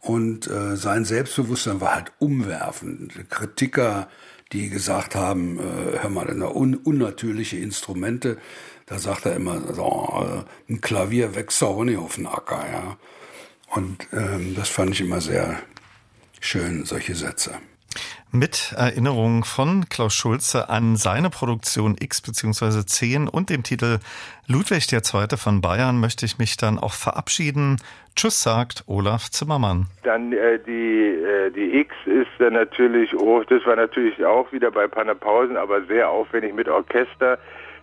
und 0.00 0.48
äh, 0.48 0.76
sein 0.76 1.04
Selbstbewusstsein 1.04 1.80
war 1.80 1.94
halt 1.94 2.12
umwerfend. 2.18 3.30
Kritiker 3.30 4.08
die 4.52 4.68
gesagt 4.68 5.14
haben, 5.14 5.58
äh, 5.58 5.98
hör 6.00 6.10
mal, 6.10 6.28
un 6.42 6.74
unnatürliche 6.74 7.56
Instrumente. 7.56 8.38
Da 8.86 8.98
sagt 8.98 9.26
er 9.26 9.36
immer, 9.36 9.74
so, 9.74 10.44
äh, 10.68 10.72
ein 10.72 10.80
Klavier 10.80 11.34
wächst 11.34 11.62
auch 11.62 11.84
nicht 11.84 11.98
auf 11.98 12.16
den 12.16 12.26
Acker. 12.26 12.64
Ja? 12.70 12.96
Und 13.74 14.06
ähm, 14.12 14.54
das 14.54 14.68
fand 14.68 14.92
ich 14.92 15.00
immer 15.00 15.20
sehr 15.20 15.60
schön, 16.40 16.84
solche 16.84 17.14
Sätze 17.14 17.52
mit 18.32 18.74
Erinnerung 18.76 19.44
von 19.44 19.84
Klaus 19.90 20.14
Schulze 20.14 20.70
an 20.70 20.96
seine 20.96 21.28
Produktion 21.28 21.96
X 22.00 22.22
bzw. 22.22 22.84
10 22.86 23.28
und 23.28 23.50
dem 23.50 23.62
Titel 23.62 23.98
Ludwig 24.48 24.90
II. 24.90 25.36
von 25.36 25.60
Bayern 25.60 26.00
möchte 26.00 26.24
ich 26.24 26.38
mich 26.38 26.56
dann 26.56 26.78
auch 26.78 26.94
verabschieden. 26.94 27.76
Tschüss, 28.16 28.42
sagt 28.42 28.84
Olaf 28.86 29.30
Zimmermann. 29.30 29.86
Dann 30.02 30.32
äh, 30.32 30.58
die, 30.58 31.08
äh, 31.08 31.50
die 31.50 31.78
X 31.80 31.94
ist 32.06 32.30
dann 32.38 32.54
natürlich, 32.54 33.14
oh, 33.14 33.42
das 33.44 33.64
war 33.66 33.76
natürlich 33.76 34.24
auch 34.24 34.50
wieder 34.50 34.70
bei 34.70 34.86
Panapausen, 34.88 35.58
aber 35.58 35.82
sehr 35.84 36.08
aufwendig 36.08 36.54
mit 36.54 36.68
Orchester. 36.68 37.38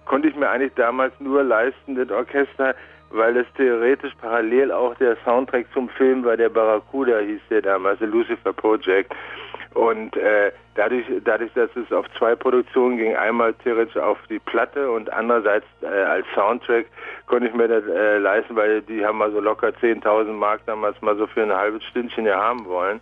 Konnte 0.05 0.29
ich 0.29 0.35
mir 0.35 0.49
eigentlich 0.49 0.73
damals 0.75 1.13
nur 1.19 1.43
leisten, 1.43 1.93
das 1.95 2.09
Orchester, 2.09 2.73
weil 3.11 3.37
es 3.37 3.47
theoretisch 3.55 4.13
parallel 4.19 4.71
auch 4.71 4.95
der 4.95 5.15
Soundtrack 5.23 5.67
zum 5.73 5.89
Film 5.89 6.23
war, 6.23 6.37
der 6.37 6.49
Barracuda 6.49 7.19
hieß 7.19 7.41
der 7.49 7.61
damals, 7.61 7.99
der 7.99 8.07
Lucifer 8.07 8.53
Project. 8.53 9.13
Und 9.73 10.17
äh, 10.17 10.51
dadurch, 10.75 11.05
dadurch, 11.23 11.53
dass 11.53 11.69
es 11.75 11.91
auf 11.91 12.05
zwei 12.17 12.35
Produktionen 12.35 12.97
ging, 12.97 13.15
einmal 13.15 13.53
theoretisch 13.53 13.97
auf 13.97 14.17
die 14.29 14.39
Platte 14.39 14.89
und 14.89 15.11
andererseits 15.13 15.65
äh, 15.81 15.85
als 15.85 16.25
Soundtrack, 16.33 16.85
konnte 17.27 17.47
ich 17.47 17.53
mir 17.53 17.67
das 17.67 17.83
äh, 17.85 18.17
leisten, 18.17 18.55
weil 18.55 18.81
die 18.81 19.05
haben 19.05 19.19
mal 19.19 19.31
so 19.31 19.39
locker 19.39 19.69
10.000 19.69 20.31
Mark 20.31 20.61
damals 20.65 20.99
mal 21.01 21.15
so 21.17 21.27
für 21.27 21.43
ein 21.43 21.53
halbes 21.53 21.83
Stündchen 21.83 22.25
ja 22.25 22.39
haben 22.39 22.65
wollen. 22.65 22.99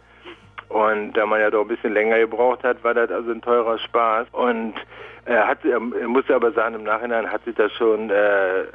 Und 0.69 1.13
da 1.13 1.25
man 1.25 1.39
ja 1.39 1.49
doch 1.49 1.61
ein 1.61 1.69
bisschen 1.69 1.93
länger 1.93 2.19
gebraucht 2.19 2.63
hat, 2.63 2.83
war 2.83 2.93
das 2.93 3.09
also 3.09 3.31
ein 3.31 3.41
teurer 3.41 3.77
Spaß. 3.77 4.27
Und 4.33 4.73
er 5.23 5.47
hat, 5.47 5.63
er 5.63 5.79
muss 5.79 6.29
aber 6.29 6.51
sagen, 6.51 6.75
im 6.75 6.83
Nachhinein 6.83 7.31
hat 7.31 7.43
sich 7.45 7.55
das 7.55 7.71
schon 7.73 8.09
äh, 8.09 8.65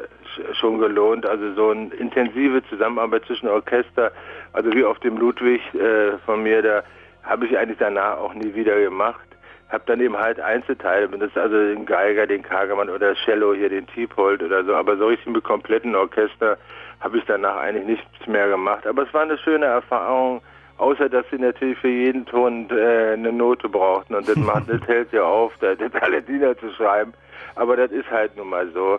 schon 0.55 0.79
gelohnt. 0.79 1.27
Also 1.27 1.53
so 1.55 1.71
eine 1.71 1.95
intensive 1.95 2.63
Zusammenarbeit 2.69 3.27
zwischen 3.27 3.49
Orchester, 3.49 4.13
also 4.55 4.73
wie 4.73 4.85
auf 4.85 4.99
dem 5.01 5.19
Ludwig 5.19 5.61
äh, 5.75 6.19
von 6.25 6.43
mir, 6.43 6.63
da 6.63 6.83
habe 7.23 7.47
ich 7.47 7.57
eigentlich 7.57 7.79
danach 7.79 8.19
auch 8.19 8.35
nie 8.35 8.55
wieder 8.55 8.81
gemacht. 8.81 9.21
Habe 9.69 9.85
dann 9.87 10.01
eben 10.01 10.19
halt 10.19 10.39
Einzelteile 10.39 11.09
benutzt, 11.09 11.37
also 11.39 11.57
den 11.57 11.87
Geiger, 11.87 12.27
den 12.27 12.43
Kagermann 12.43 12.91
oder 12.91 13.15
Cello 13.25 13.55
hier, 13.55 13.71
den 13.71 13.87
Tiepold 13.87 14.43
oder 14.43 14.65
so. 14.65 14.75
Aber 14.75 14.97
so 14.97 15.07
richtig 15.07 15.33
mit 15.33 15.45
kompletten 15.45 15.95
Orchester 15.95 16.59
habe 17.01 17.19
ich 17.19 17.25
danach 17.27 17.57
eigentlich 17.57 17.87
nichts 17.87 18.27
mehr 18.27 18.49
gemacht. 18.49 18.87
Aber 18.87 19.03
es 19.03 19.15
war 19.15 19.23
eine 19.23 19.39
schöne 19.39 19.67
Erfahrung, 19.67 20.43
außer 20.77 21.09
dass 21.09 21.25
sie 21.31 21.39
natürlich 21.39 21.79
für 21.79 21.89
jeden 21.89 22.27
Ton 22.27 22.69
äh, 22.71 23.13
eine 23.15 23.33
Note 23.33 23.69
brauchten. 23.69 24.15
Und 24.15 24.29
das, 24.29 24.37
macht, 24.37 24.69
das 24.69 24.87
hält 24.87 25.13
ja 25.13 25.23
auf, 25.23 25.53
da 25.61 25.75
das 25.75 25.95
alle 26.03 26.21
Diener 26.21 26.57
zu 26.59 26.71
schreiben. 26.73 27.15
Aber 27.55 27.77
das 27.77 27.91
ist 27.91 28.11
halt 28.11 28.37
nun 28.37 28.51
mal 28.51 28.69
so. 28.73 28.99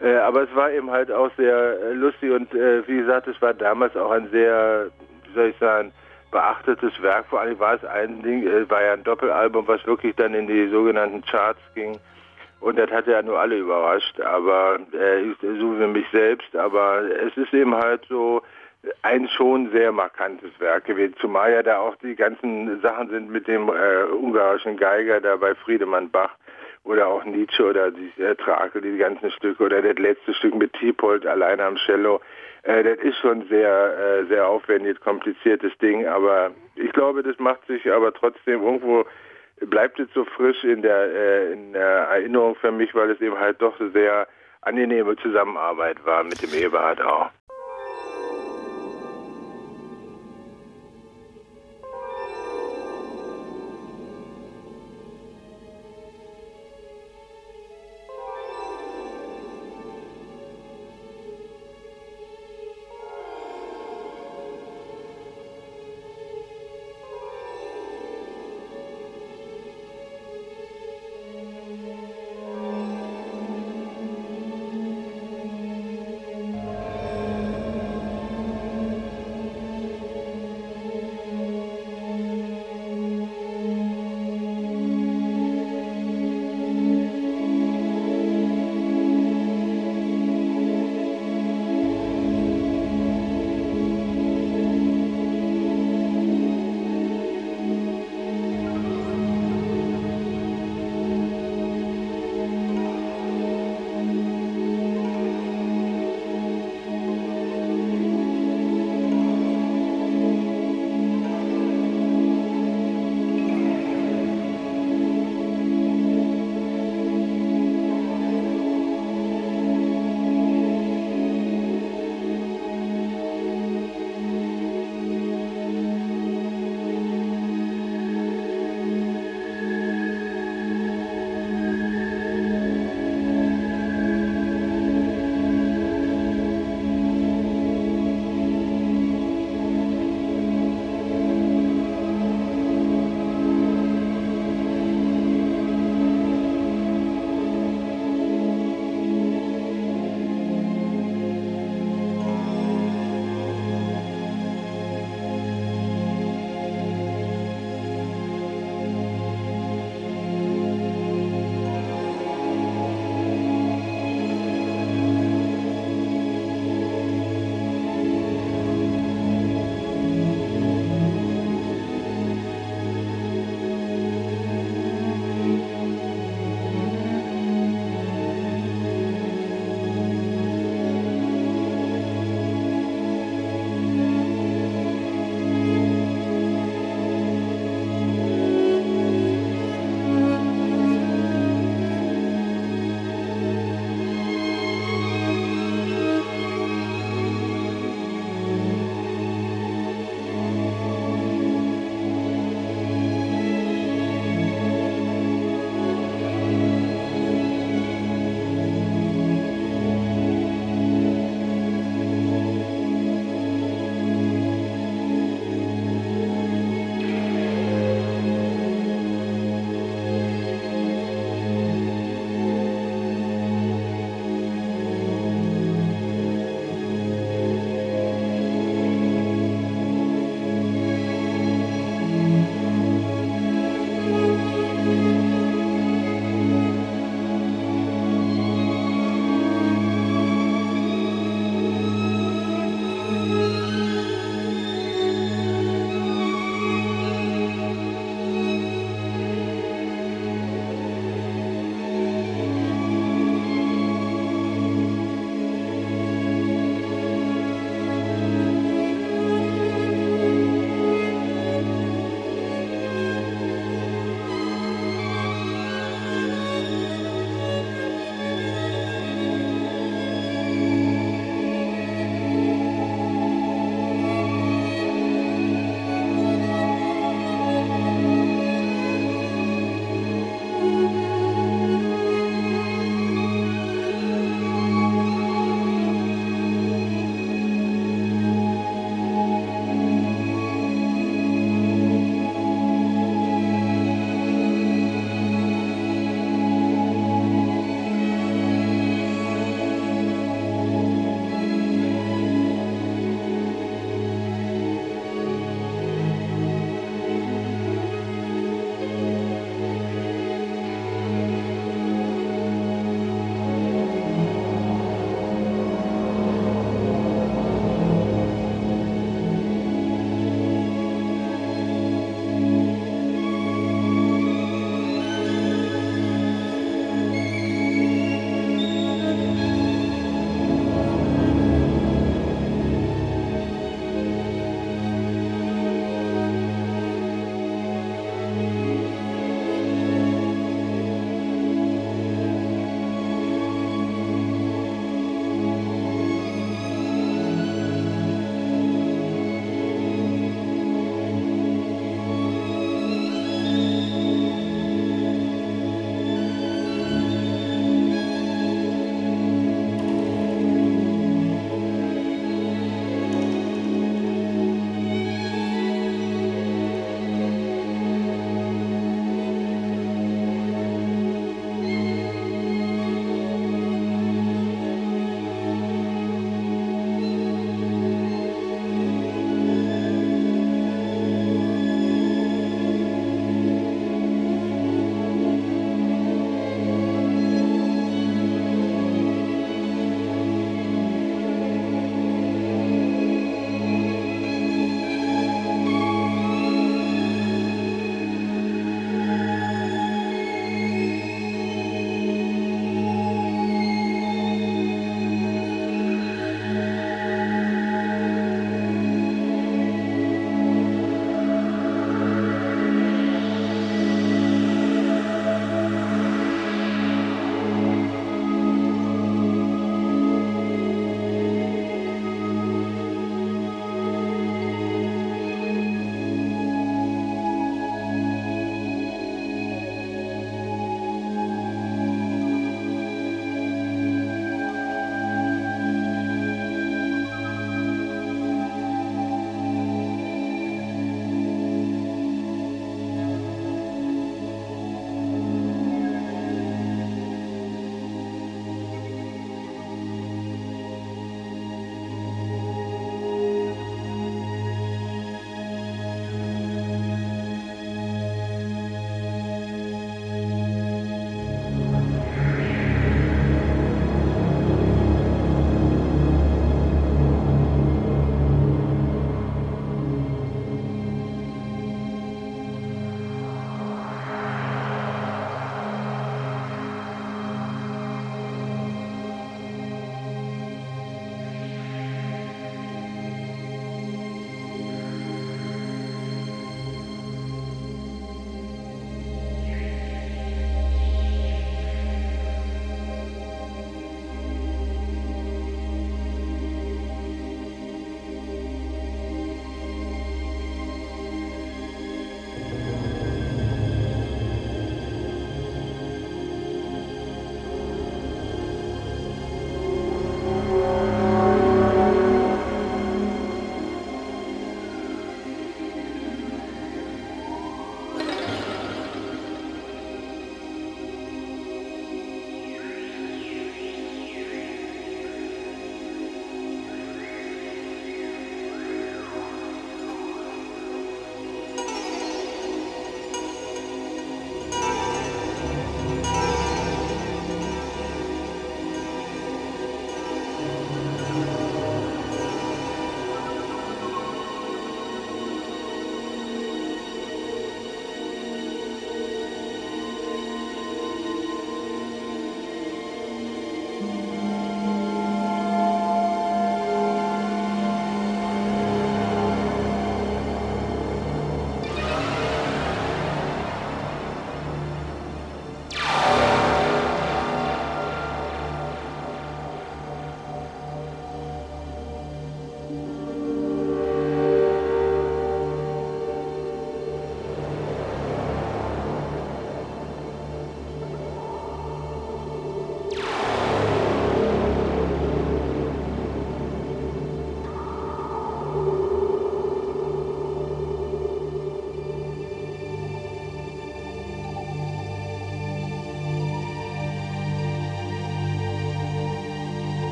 Äh, 0.00 0.16
aber 0.16 0.42
es 0.42 0.54
war 0.54 0.70
eben 0.70 0.90
halt 0.90 1.10
auch 1.10 1.30
sehr 1.36 1.80
äh, 1.80 1.92
lustig 1.92 2.30
und 2.30 2.54
äh, 2.54 2.86
wie 2.86 2.98
gesagt, 2.98 3.26
es 3.26 3.40
war 3.42 3.52
damals 3.52 3.96
auch 3.96 4.12
ein 4.12 4.28
sehr, 4.30 4.90
wie 5.26 5.34
soll 5.34 5.46
ich 5.48 5.58
sagen, 5.58 5.92
beachtetes 6.30 7.00
Werk. 7.02 7.26
Vor 7.26 7.40
allem 7.40 7.58
war 7.58 7.74
es 7.74 7.84
ein 7.84 8.22
Ding, 8.22 8.46
äh, 8.46 8.68
war 8.70 8.82
ja 8.82 8.92
ein 8.92 9.04
Doppelalbum, 9.04 9.66
was 9.66 9.86
wirklich 9.86 10.14
dann 10.16 10.34
in 10.34 10.46
die 10.46 10.68
sogenannten 10.68 11.22
Charts 11.22 11.60
ging. 11.74 11.98
Und 12.60 12.76
das 12.78 12.90
hat 12.90 13.06
ja 13.06 13.22
nur 13.22 13.38
alle 13.38 13.56
überrascht, 13.56 14.20
aber 14.20 14.80
äh, 14.92 15.22
so 15.40 15.78
wie 15.78 15.86
mich 15.86 16.06
selbst. 16.12 16.56
Aber 16.56 17.02
es 17.02 17.36
ist 17.36 17.54
eben 17.54 17.74
halt 17.74 18.04
so 18.08 18.42
ein 19.02 19.28
schon 19.28 19.70
sehr 19.70 19.92
markantes 19.92 20.50
Werk 20.58 20.84
gewesen, 20.86 21.14
zumal 21.20 21.52
ja 21.52 21.62
da 21.62 21.78
auch 21.78 21.96
die 21.96 22.14
ganzen 22.14 22.80
Sachen 22.80 23.10
sind 23.10 23.30
mit 23.30 23.46
dem 23.48 23.68
äh, 23.68 24.04
ungarischen 24.12 24.76
Geiger 24.76 25.20
da 25.20 25.36
bei 25.36 25.54
Friedemann 25.54 26.10
Bach 26.10 26.34
oder 26.84 27.08
auch 27.08 27.24
Nietzsche 27.24 27.64
oder 27.64 27.90
die 27.90 28.10
äh, 28.20 28.34
Trakel, 28.36 28.80
die 28.80 28.96
ganzen 28.96 29.30
Stücke 29.30 29.62
oder 29.62 29.82
das 29.82 29.98
letzte 29.98 30.32
Stück 30.34 30.54
mit 30.54 30.72
Tiepold 30.74 31.26
alleine 31.26 31.64
am 31.64 31.76
Cello 31.76 32.20
Äh, 32.62 32.82
das 32.82 32.98
ist 32.98 33.18
schon 33.18 33.46
sehr, 33.48 34.20
äh, 34.20 34.26
sehr 34.26 34.46
aufwendig, 34.46 35.00
kompliziertes 35.00 35.76
Ding, 35.78 36.06
aber 36.06 36.50
ich 36.74 36.92
glaube, 36.92 37.22
das 37.22 37.38
macht 37.38 37.66
sich 37.66 37.90
aber 37.90 38.12
trotzdem 38.12 38.62
irgendwo 38.62 39.04
bleibt 39.66 39.98
es 39.98 40.08
so 40.14 40.24
frisch 40.24 40.62
in 40.64 40.82
der, 40.82 41.12
äh, 41.12 41.52
in 41.52 41.72
der 41.72 42.08
Erinnerung 42.10 42.54
für 42.56 42.70
mich, 42.70 42.94
weil 42.94 43.10
es 43.10 43.20
eben 43.20 43.38
halt 43.38 43.60
doch 43.60 43.74
sehr 43.92 44.28
angenehme 44.62 45.16
Zusammenarbeit 45.16 46.04
war 46.04 46.24
mit 46.24 46.40
dem 46.42 46.52
Eberhard 46.54 47.00
auch. 47.00 47.30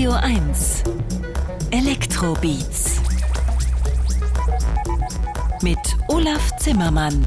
Radio 0.00 0.14
1 0.14 0.82
Elektrobeats 1.72 3.02
mit 5.60 5.78
Olaf 6.08 6.56
Zimmermann. 6.56 7.26